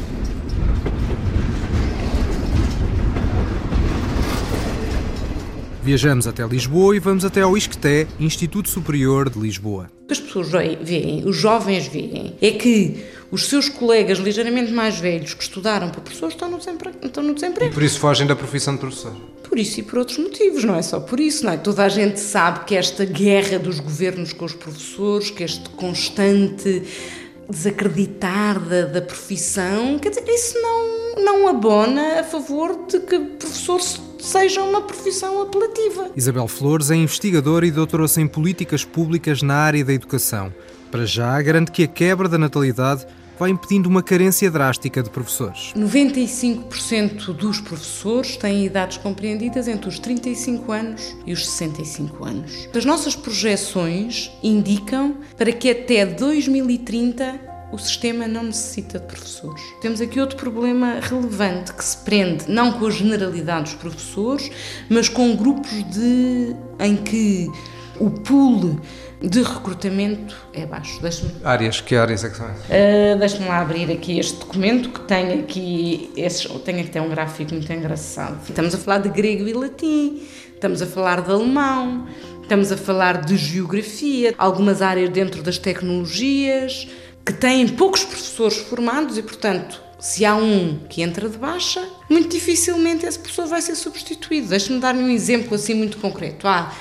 Viajamos 5.82 6.28
até 6.28 6.46
Lisboa 6.46 6.94
e 6.94 7.00
vamos 7.00 7.24
até 7.24 7.40
ao 7.40 7.56
ISCTE, 7.56 8.06
Instituto 8.20 8.68
Superior 8.68 9.28
de 9.28 9.36
Lisboa. 9.36 9.90
O 10.04 10.06
que 10.06 10.12
as 10.12 10.20
pessoas 10.20 10.48
veem, 10.80 11.24
os 11.26 11.36
jovens 11.36 11.88
veem, 11.88 12.36
é 12.40 12.52
que 12.52 13.02
os 13.32 13.48
seus 13.48 13.68
colegas 13.68 14.18
ligeiramente 14.18 14.70
mais 14.70 15.00
velhos 15.00 15.34
que 15.34 15.42
estudaram 15.42 15.90
para 15.90 16.00
professores 16.00 16.34
estão 16.36 16.48
no 16.48 16.58
desemprego. 16.58 16.98
Estão 17.02 17.24
no 17.24 17.34
desemprego. 17.34 17.72
E 17.72 17.74
por 17.74 17.82
isso 17.82 17.98
fogem 17.98 18.28
da 18.28 18.36
profissão 18.36 18.74
de 18.74 18.80
professor? 18.80 19.12
Por 19.42 19.58
isso 19.58 19.80
e 19.80 19.82
por 19.82 19.98
outros 19.98 20.18
motivos, 20.18 20.62
não 20.62 20.76
é 20.76 20.82
só 20.82 21.00
por 21.00 21.18
isso, 21.18 21.44
não 21.44 21.52
é? 21.52 21.56
Toda 21.56 21.82
a 21.82 21.88
gente 21.88 22.20
sabe 22.20 22.64
que 22.64 22.76
esta 22.76 23.04
guerra 23.04 23.58
dos 23.58 23.80
governos 23.80 24.32
com 24.32 24.44
os 24.44 24.54
professores, 24.54 25.30
que 25.30 25.42
este 25.42 25.68
constante 25.70 26.84
desacreditar 27.50 28.60
da, 28.60 28.82
da 28.82 29.02
profissão, 29.02 29.98
quer 29.98 30.10
dizer, 30.10 30.24
isso 30.28 30.56
não, 30.62 31.24
não 31.24 31.48
abona 31.48 32.20
a 32.20 32.24
favor 32.24 32.86
de 32.86 33.00
que 33.00 33.18
professor 33.18 33.80
seja 34.22 34.62
uma 34.62 34.80
profissão 34.80 35.42
apelativa. 35.42 36.10
Isabel 36.16 36.46
Flores 36.46 36.90
é 36.90 36.94
investigadora 36.94 37.66
e 37.66 37.70
doutorou-se 37.70 38.20
em 38.20 38.26
políticas 38.26 38.84
públicas 38.84 39.42
na 39.42 39.56
área 39.56 39.84
da 39.84 39.92
educação. 39.92 40.54
Para 40.90 41.04
já, 41.04 41.40
garante 41.42 41.72
que 41.72 41.82
a 41.82 41.88
quebra 41.88 42.28
da 42.28 42.38
natalidade 42.38 43.06
vai 43.38 43.50
impedindo 43.50 43.88
uma 43.88 44.02
carência 44.02 44.48
drástica 44.50 45.02
de 45.02 45.10
professores. 45.10 45.72
95% 45.76 47.32
dos 47.32 47.60
professores 47.60 48.36
têm 48.36 48.64
idades 48.64 48.98
compreendidas 48.98 49.66
entre 49.66 49.88
os 49.88 49.98
35 49.98 50.70
anos 50.70 51.16
e 51.26 51.32
os 51.32 51.48
65 51.48 52.24
anos. 52.24 52.68
As 52.72 52.84
nossas 52.84 53.16
projeções 53.16 54.30
indicam 54.42 55.16
para 55.36 55.50
que 55.50 55.70
até 55.70 56.06
2030 56.06 57.51
o 57.72 57.78
sistema 57.78 58.28
não 58.28 58.44
necessita 58.44 58.98
de 59.00 59.06
professores. 59.06 59.62
Temos 59.80 60.00
aqui 60.00 60.20
outro 60.20 60.36
problema 60.36 61.00
relevante 61.00 61.72
que 61.72 61.82
se 61.82 61.96
prende 61.96 62.44
não 62.48 62.72
com 62.72 62.86
a 62.86 62.90
generalidade 62.90 63.64
dos 63.64 63.74
professores, 63.74 64.50
mas 64.90 65.08
com 65.08 65.34
grupos 65.34 65.72
de 65.90 66.54
em 66.78 66.96
que 66.96 67.48
o 67.98 68.10
pool 68.10 68.78
de 69.20 69.42
recrutamento 69.42 70.36
é 70.52 70.66
baixo. 70.66 71.00
Áreas, 71.44 71.80
que 71.80 71.94
áreas 71.94 72.24
é 72.24 72.28
que 72.30 72.36
são 72.36 72.48
essas? 72.48 72.64
Uh, 72.64 73.18
Deixa-me 73.18 73.46
lá 73.46 73.60
abrir 73.60 73.90
aqui 73.90 74.18
este 74.18 74.38
documento 74.38 74.90
que 74.90 75.00
tem 75.02 75.40
aqui, 75.40 76.12
esses, 76.16 76.44
tem 76.64 76.80
aqui 76.80 76.98
um 76.98 77.08
gráfico 77.08 77.52
muito 77.52 77.72
engraçado. 77.72 78.38
Estamos 78.48 78.74
a 78.74 78.78
falar 78.78 78.98
de 78.98 79.08
grego 79.08 79.46
e 79.46 79.52
latim, 79.52 80.22
estamos 80.54 80.82
a 80.82 80.86
falar 80.86 81.22
de 81.22 81.30
alemão, 81.30 82.06
estamos 82.42 82.72
a 82.72 82.76
falar 82.76 83.20
de 83.20 83.36
geografia, 83.36 84.34
algumas 84.36 84.82
áreas 84.82 85.08
dentro 85.10 85.42
das 85.42 85.56
tecnologias, 85.56 86.88
que 87.24 87.32
têm 87.32 87.68
poucos 87.68 88.04
professores 88.04 88.58
formados 88.58 89.16
e, 89.16 89.22
portanto, 89.22 89.80
se 89.98 90.24
há 90.24 90.34
um 90.34 90.80
que 90.88 91.00
entra 91.00 91.28
de 91.28 91.38
baixa, 91.38 91.88
muito 92.08 92.28
dificilmente 92.30 93.06
esse 93.06 93.18
professor 93.18 93.46
vai 93.46 93.62
ser 93.62 93.76
substituído. 93.76 94.48
Deixe-me 94.48 94.80
dar-lhe 94.80 95.02
um 95.02 95.08
exemplo 95.08 95.54
assim 95.54 95.74
muito 95.74 95.98
concreto. 95.98 96.48
Há 96.48 96.74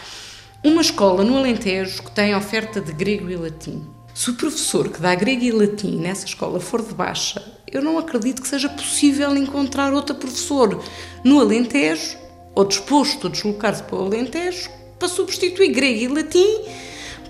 uma 0.63 0.81
escola 0.81 1.23
no 1.23 1.37
Alentejo 1.37 2.01
que 2.01 2.11
tem 2.11 2.35
oferta 2.35 2.81
de 2.81 2.91
grego 2.91 3.29
e 3.29 3.35
latim. 3.35 3.87
Se 4.13 4.31
o 4.31 4.33
professor 4.33 4.89
que 4.89 4.99
dá 4.99 5.13
grego 5.13 5.43
e 5.43 5.51
latim 5.51 5.97
nessa 5.97 6.25
escola 6.25 6.59
for 6.59 6.81
de 6.81 6.93
baixa, 6.93 7.41
eu 7.71 7.81
não 7.81 7.97
acredito 7.97 8.41
que 8.41 8.47
seja 8.47 8.67
possível 8.67 9.35
encontrar 9.35 9.93
outro 9.93 10.15
professor 10.15 10.83
no 11.23 11.39
Alentejo 11.39 12.17
ou 12.55 12.65
disposto 12.65 13.27
a 13.27 13.29
deslocar-se 13.29 13.83
para 13.83 13.95
o 13.95 14.05
Alentejo 14.05 14.69
para 14.97 15.07
substituir 15.07 15.69
grego 15.69 15.99
e 15.99 16.07
latim 16.07 16.65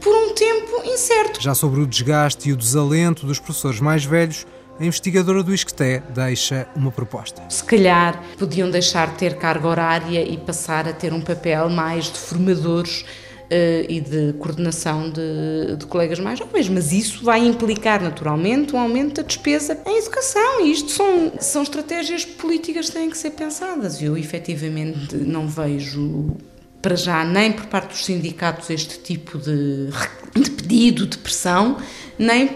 por 0.01 0.13
um 0.13 0.33
tempo 0.33 0.81
incerto. 0.85 1.41
Já 1.41 1.55
sobre 1.55 1.79
o 1.79 1.87
desgaste 1.87 2.49
e 2.49 2.53
o 2.53 2.57
desalento 2.57 3.25
dos 3.25 3.39
professores 3.39 3.79
mais 3.79 4.03
velhos, 4.03 4.45
a 4.79 4.85
investigadora 4.85 5.43
do 5.43 5.53
ISCTE 5.53 6.01
deixa 6.09 6.67
uma 6.75 6.91
proposta. 6.91 7.43
Se 7.49 7.63
calhar 7.63 8.21
podiam 8.37 8.69
deixar 8.69 9.11
de 9.11 9.17
ter 9.19 9.35
carga 9.37 9.67
horária 9.67 10.27
e 10.27 10.37
passar 10.37 10.87
a 10.87 10.93
ter 10.93 11.13
um 11.13 11.21
papel 11.21 11.69
mais 11.69 12.05
de 12.05 12.17
formadores 12.17 13.01
uh, 13.01 13.85
e 13.87 14.01
de 14.01 14.33
coordenação 14.39 15.11
de, 15.11 15.75
de, 15.77 15.85
colegas 15.85 16.19
mais 16.19 16.39
jovens, 16.39 16.67
mas 16.67 16.91
isso 16.91 17.23
vai 17.23 17.45
implicar 17.45 18.01
naturalmente 18.01 18.75
um 18.75 18.79
aumento 18.79 19.21
da 19.21 19.27
despesa 19.27 19.77
em 19.85 19.99
educação 19.99 20.65
e 20.65 20.71
isto 20.71 20.89
são, 20.89 21.33
são 21.39 21.61
estratégias 21.61 22.25
políticas 22.25 22.87
que 22.87 22.93
têm 22.93 23.09
que 23.09 23.17
ser 23.17 23.31
pensadas. 23.31 24.01
Eu 24.01 24.17
efetivamente 24.17 25.15
não 25.15 25.47
vejo 25.47 26.37
para 26.81 26.95
já 26.95 27.23
nem 27.23 27.51
por 27.51 27.65
parte 27.67 27.89
dos 27.89 28.05
sindicatos 28.05 28.69
este 28.69 28.99
tipo 28.99 29.37
de, 29.37 29.89
de 30.35 30.49
pedido, 30.51 31.05
de 31.05 31.17
pressão, 31.17 31.77
nem 32.17 32.47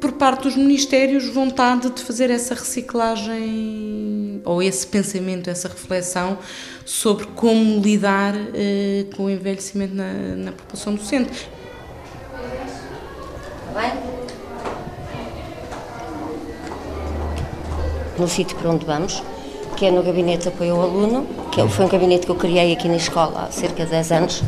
por 0.00 0.12
parte 0.12 0.42
dos 0.42 0.56
ministérios 0.56 1.28
vontade 1.28 1.90
de 1.90 2.02
fazer 2.02 2.30
essa 2.30 2.54
reciclagem 2.54 4.42
ou 4.44 4.62
esse 4.62 4.86
pensamento, 4.86 5.48
essa 5.48 5.68
reflexão 5.68 6.38
sobre 6.84 7.26
como 7.28 7.80
lidar 7.80 8.34
eh, 8.54 9.06
com 9.16 9.24
o 9.24 9.30
envelhecimento 9.30 9.94
na, 9.94 10.12
na 10.36 10.52
população 10.52 10.94
docente. 10.94 11.48
Bem? 13.74 13.92
No 18.18 18.28
sítio 18.28 18.56
para 18.58 18.70
onde 18.70 18.84
vamos, 18.84 19.22
que 19.74 19.86
é 19.86 19.90
no 19.90 20.02
Gabinete 20.02 20.42
de 20.42 20.48
Apoio 20.48 20.76
ao 20.76 20.82
Aluno, 20.82 21.26
que 21.50 21.66
foi 21.68 21.84
um 21.84 21.88
gabinete 21.88 22.26
que 22.26 22.32
eu 22.32 22.36
criei 22.36 22.72
aqui 22.72 22.88
na 22.88 22.96
escola 22.96 23.44
há 23.44 23.50
cerca 23.50 23.84
de 23.84 23.90
10 23.90 24.12
anos. 24.12 24.42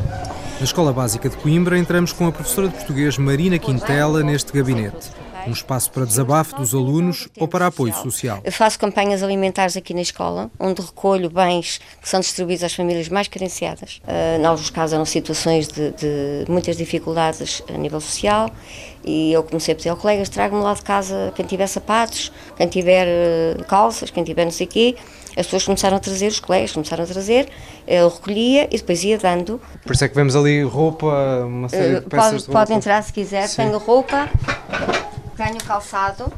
Na 0.58 0.64
Escola 0.64 0.92
Básica 0.92 1.28
de 1.28 1.36
Coimbra, 1.36 1.78
entramos 1.78 2.12
com 2.12 2.26
a 2.26 2.32
professora 2.32 2.68
de 2.68 2.74
português 2.74 3.18
Marina 3.18 3.58
Quintela 3.58 4.22
neste 4.22 4.52
gabinete 4.52 5.10
um 5.46 5.52
espaço 5.52 5.90
para 5.90 6.04
desabafo 6.04 6.56
dos 6.56 6.74
alunos 6.74 7.28
ou 7.38 7.46
para 7.46 7.66
apoio 7.66 7.94
social. 7.94 8.40
Eu 8.44 8.52
faço 8.52 8.78
campanhas 8.78 9.22
alimentares 9.22 9.76
aqui 9.76 9.94
na 9.94 10.00
escola, 10.00 10.50
onde 10.58 10.82
recolho 10.82 11.30
bens 11.30 11.80
que 12.00 12.08
são 12.08 12.20
distribuídos 12.20 12.64
às 12.64 12.74
famílias 12.74 13.08
mais 13.08 13.28
carenciadas. 13.28 14.00
Uh, 14.04 14.40
em 14.40 14.44
alguns 14.44 14.70
casos 14.70 14.94
eram 14.94 15.04
situações 15.04 15.68
de, 15.68 15.90
de, 15.92 16.44
muitas 16.48 16.76
dificuldades 16.76 17.62
a 17.72 17.78
nível 17.78 18.00
social 18.00 18.50
e 19.04 19.32
eu 19.32 19.42
comecei 19.42 19.72
a 19.72 19.76
pedir 19.76 19.88
aos 19.88 20.00
colegas, 20.00 20.28
trago-me 20.28 20.62
lá 20.62 20.74
de 20.74 20.82
casa 20.82 21.32
quem 21.34 21.46
tiver 21.46 21.66
sapatos, 21.66 22.32
quem 22.56 22.66
tiver 22.66 23.06
uh, 23.06 23.64
calças, 23.64 24.10
quem 24.10 24.24
tiver 24.24 24.44
não 24.44 24.52
sei 24.52 24.66
o 24.66 24.70
quê. 24.70 24.96
As 25.36 25.44
pessoas 25.44 25.64
começaram 25.64 25.98
a 25.98 26.00
trazer, 26.00 26.28
os 26.28 26.40
colegas 26.40 26.72
começaram 26.72 27.04
a 27.04 27.06
trazer, 27.06 27.48
eu 27.86 28.08
recolhia 28.08 28.66
e 28.70 28.78
depois 28.78 29.04
ia 29.04 29.18
dando. 29.18 29.60
Por 29.84 29.92
isso 29.92 30.04
é 30.04 30.08
que 30.08 30.14
vemos 30.14 30.34
ali 30.34 30.62
roupa, 30.62 31.44
uma 31.46 31.68
série 31.68 31.96
uh, 31.96 32.00
de 32.00 32.06
peças 32.06 32.30
pode, 32.30 32.44
de. 32.44 32.50
Pode 32.52 32.72
entrar 32.72 33.02
se 33.02 33.12
quiser, 33.12 33.46
Sim. 33.46 33.56
tenho 33.64 33.76
roupa, 33.76 34.30
tenho 35.36 35.58
calçado, 35.58 36.32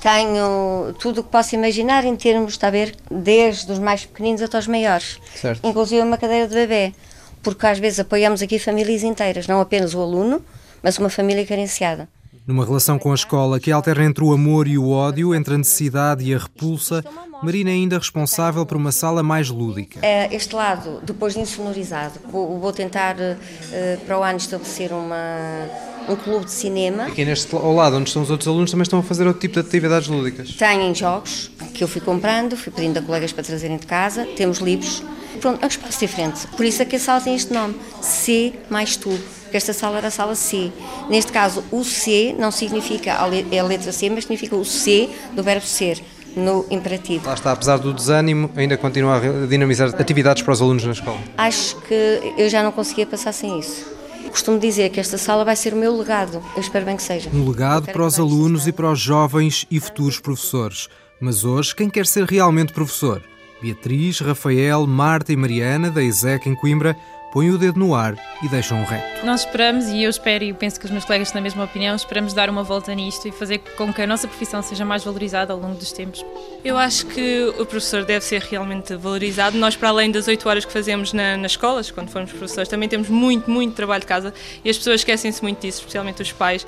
tenho 0.00 0.94
tudo 1.00 1.20
o 1.20 1.24
que 1.24 1.30
posso 1.30 1.56
imaginar 1.56 2.04
em 2.04 2.14
termos, 2.14 2.52
está 2.52 2.68
a 2.68 2.70
ver, 2.70 2.94
desde 3.10 3.72
os 3.72 3.80
mais 3.80 4.06
pequeninos 4.06 4.40
até 4.40 4.56
os 4.56 4.68
maiores. 4.68 5.18
Certo. 5.34 5.66
Inclusive 5.66 6.00
uma 6.00 6.16
cadeira 6.16 6.46
de 6.46 6.54
bebê, 6.54 6.94
porque 7.42 7.66
às 7.66 7.80
vezes 7.80 7.98
apoiamos 7.98 8.40
aqui 8.40 8.58
famílias 8.60 9.02
inteiras, 9.02 9.48
não 9.48 9.60
apenas 9.60 9.94
o 9.94 10.00
aluno, 10.00 10.40
mas 10.80 10.96
uma 10.96 11.10
família 11.10 11.44
carenciada. 11.44 12.08
Numa 12.48 12.64
relação 12.64 12.98
com 12.98 13.12
a 13.12 13.14
escola 13.14 13.60
que 13.60 13.70
alterna 13.70 14.06
entre 14.06 14.24
o 14.24 14.32
amor 14.32 14.66
e 14.66 14.78
o 14.78 14.88
ódio, 14.88 15.34
entre 15.34 15.52
a 15.52 15.58
necessidade 15.58 16.24
e 16.24 16.34
a 16.34 16.38
repulsa, 16.38 17.04
Marina 17.42 17.68
é 17.68 17.74
ainda 17.74 17.98
responsável 17.98 18.64
por 18.64 18.74
uma 18.74 18.90
sala 18.90 19.22
mais 19.22 19.50
lúdica. 19.50 20.00
Eh, 20.00 20.34
Este 20.34 20.54
lado, 20.54 20.98
depois 21.04 21.34
de 21.34 21.40
insonorizado, 21.40 22.18
vou, 22.32 22.72
tentar 22.72 23.16
eh, 23.20 23.98
para 24.06 24.18
o 24.18 24.22
ano 24.22 24.38
estabelecer 24.38 24.92
uma, 24.92 25.68
um 26.08 26.16
clube 26.16 26.46
de 26.46 26.52
cinema. 26.52 27.02
Aqui 27.04 27.22
neste 27.22 27.54
ao 27.54 27.74
lado, 27.74 27.96
onde 27.96 28.08
estão 28.08 28.22
os 28.22 28.30
outros 28.30 28.48
alunos, 28.48 28.70
também 28.70 28.82
estão 28.82 29.00
a 29.00 29.02
fazer 29.02 29.26
outro 29.26 29.42
tipo 29.42 29.52
de 29.52 29.60
atividades 29.60 30.08
lúdicas. 30.08 30.50
Têm 30.52 30.94
jogos 30.94 31.50
que 31.74 31.84
eu 31.84 31.88
fui 31.88 32.00
comprando, 32.00 32.56
fui 32.56 32.72
pedindo 32.72 32.98
a 32.98 33.02
colegas 33.02 33.30
para 33.30 33.44
trazerem 33.44 33.76
de 33.76 33.86
casa, 33.86 34.24
temos 34.24 34.56
livros. 34.60 35.04
Pronto, 35.42 35.60
é 35.60 35.66
um 35.66 35.68
espaço 35.68 36.00
diferente. 36.00 36.46
Por 36.56 36.64
isso 36.64 36.80
é 36.80 36.86
que 36.86 36.96
a 36.96 36.98
sala 36.98 37.20
tem 37.20 37.34
este 37.34 37.52
nome, 37.52 37.74
C 38.00 38.54
mais 38.70 38.96
tu, 38.96 39.10
porque 39.48 39.56
esta 39.56 39.72
sala 39.72 39.98
era 39.98 40.08
a 40.08 40.10
sala 40.10 40.34
C. 40.34 40.70
Neste 41.08 41.32
caso, 41.32 41.64
o 41.72 41.82
C 41.84 42.34
não 42.38 42.50
significa 42.50 43.14
a 43.14 43.26
le- 43.26 43.58
a 43.58 43.62
letra 43.64 43.90
C, 43.92 44.08
mas 44.10 44.24
significa 44.24 44.54
o 44.56 44.64
C 44.64 45.08
do 45.34 45.42
verbo 45.42 45.66
ser, 45.66 46.00
no 46.36 46.64
imperativo. 46.70 47.26
Lá 47.26 47.34
está, 47.34 47.52
apesar 47.52 47.78
do 47.78 47.92
desânimo, 47.92 48.50
ainda 48.56 48.76
continua 48.76 49.16
a 49.16 49.46
dinamizar 49.46 49.88
atividades 49.98 50.42
para 50.42 50.52
os 50.52 50.60
alunos 50.62 50.84
na 50.84 50.92
escola. 50.92 51.18
Acho 51.36 51.76
que 51.82 52.34
eu 52.38 52.48
já 52.48 52.62
não 52.62 52.70
conseguia 52.70 53.06
passar 53.06 53.32
sem 53.32 53.58
isso. 53.58 53.84
Costumo 54.30 54.58
dizer 54.58 54.90
que 54.90 55.00
esta 55.00 55.16
sala 55.16 55.44
vai 55.44 55.56
ser 55.56 55.72
o 55.72 55.76
meu 55.76 55.96
legado. 55.96 56.42
Eu 56.54 56.60
espero 56.60 56.84
bem 56.84 56.96
que 56.96 57.02
seja. 57.02 57.30
Um 57.32 57.48
legado 57.48 57.90
para 57.90 58.04
os 58.04 58.18
alunos 58.20 58.66
e 58.66 58.72
para 58.72 58.90
os 58.92 59.00
jovens 59.00 59.66
e 59.70 59.80
futuros 59.80 60.20
professores. 60.20 60.88
Mas 61.18 61.44
hoje, 61.44 61.74
quem 61.74 61.88
quer 61.88 62.06
ser 62.06 62.24
realmente 62.24 62.72
professor? 62.72 63.22
Beatriz, 63.60 64.20
Rafael, 64.20 64.86
Marta 64.86 65.32
e 65.32 65.36
Mariana, 65.36 65.90
da 65.90 66.02
ISEC 66.02 66.48
em 66.48 66.54
Coimbra, 66.54 66.94
põem 67.32 67.50
o 67.50 67.58
dedo 67.58 67.78
no 67.78 67.94
ar 67.94 68.14
e 68.42 68.48
deixam 68.48 68.78
um 68.80 68.84
reto. 68.84 69.24
Nós 69.26 69.40
esperamos, 69.40 69.86
e 69.88 70.02
eu 70.02 70.10
espero 70.10 70.44
e 70.44 70.52
penso 70.52 70.78
que 70.78 70.86
os 70.86 70.90
meus 70.90 71.04
colegas 71.04 71.30
têm 71.30 71.40
a 71.40 71.42
mesma 71.42 71.64
opinião, 71.64 71.94
esperamos 71.94 72.32
dar 72.32 72.48
uma 72.48 72.62
volta 72.62 72.94
nisto 72.94 73.26
e 73.28 73.32
fazer 73.32 73.58
com 73.76 73.92
que 73.92 74.00
a 74.02 74.06
nossa 74.06 74.26
profissão 74.28 74.62
seja 74.62 74.84
mais 74.84 75.04
valorizada 75.04 75.52
ao 75.52 75.58
longo 75.58 75.74
dos 75.74 75.92
tempos. 75.92 76.24
Eu 76.64 76.76
acho 76.78 77.06
que 77.06 77.44
o 77.58 77.66
professor 77.66 78.04
deve 78.04 78.24
ser 78.24 78.40
realmente 78.42 78.94
valorizado. 78.96 79.56
Nós, 79.58 79.76
para 79.76 79.88
além 79.88 80.10
das 80.10 80.28
8 80.28 80.48
horas 80.48 80.64
que 80.64 80.72
fazemos 80.72 81.12
na- 81.12 81.36
nas 81.36 81.52
escolas, 81.52 81.90
quando 81.90 82.08
formos 82.10 82.30
professores, 82.30 82.68
também 82.68 82.88
temos 82.88 83.08
muito, 83.08 83.50
muito 83.50 83.74
trabalho 83.74 84.00
de 84.00 84.06
casa 84.06 84.32
e 84.64 84.70
as 84.70 84.76
pessoas 84.78 85.00
esquecem-se 85.00 85.42
muito 85.42 85.60
disso, 85.60 85.78
especialmente 85.80 86.22
os 86.22 86.32
pais. 86.32 86.66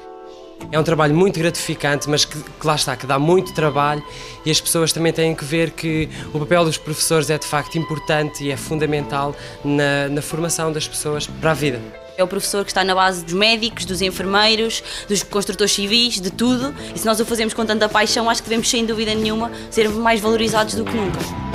É 0.72 0.78
um 0.78 0.82
trabalho 0.84 1.14
muito 1.14 1.38
gratificante, 1.38 2.08
mas 2.08 2.24
que, 2.24 2.38
que 2.38 2.66
lá 2.66 2.74
está, 2.74 2.96
que 2.96 3.06
dá 3.06 3.18
muito 3.18 3.52
trabalho 3.52 4.02
e 4.44 4.50
as 4.50 4.60
pessoas 4.60 4.92
também 4.92 5.12
têm 5.12 5.34
que 5.34 5.44
ver 5.44 5.70
que 5.70 6.08
o 6.32 6.38
papel 6.38 6.64
dos 6.64 6.78
professores 6.78 7.28
é 7.28 7.38
de 7.38 7.46
facto 7.46 7.76
importante 7.76 8.44
e 8.44 8.50
é 8.50 8.56
fundamental 8.56 9.34
na, 9.64 10.08
na 10.08 10.22
formação 10.22 10.72
das 10.72 10.86
pessoas 10.86 11.26
para 11.26 11.50
a 11.50 11.54
vida. 11.54 11.80
É 12.16 12.22
o 12.22 12.28
professor 12.28 12.64
que 12.64 12.70
está 12.70 12.84
na 12.84 12.94
base 12.94 13.24
dos 13.24 13.32
médicos, 13.32 13.84
dos 13.84 14.02
enfermeiros, 14.02 14.82
dos 15.08 15.22
construtores 15.22 15.72
civis, 15.72 16.20
de 16.20 16.30
tudo. 16.30 16.74
E 16.94 16.98
se 16.98 17.06
nós 17.06 17.18
o 17.18 17.24
fazemos 17.24 17.54
com 17.54 17.64
tanta 17.64 17.88
paixão, 17.88 18.28
acho 18.28 18.42
que 18.42 18.48
devemos, 18.48 18.68
sem 18.68 18.84
dúvida 18.84 19.14
nenhuma, 19.14 19.50
ser 19.70 19.88
mais 19.88 20.20
valorizados 20.20 20.74
do 20.74 20.84
que 20.84 20.94
nunca. 20.94 21.49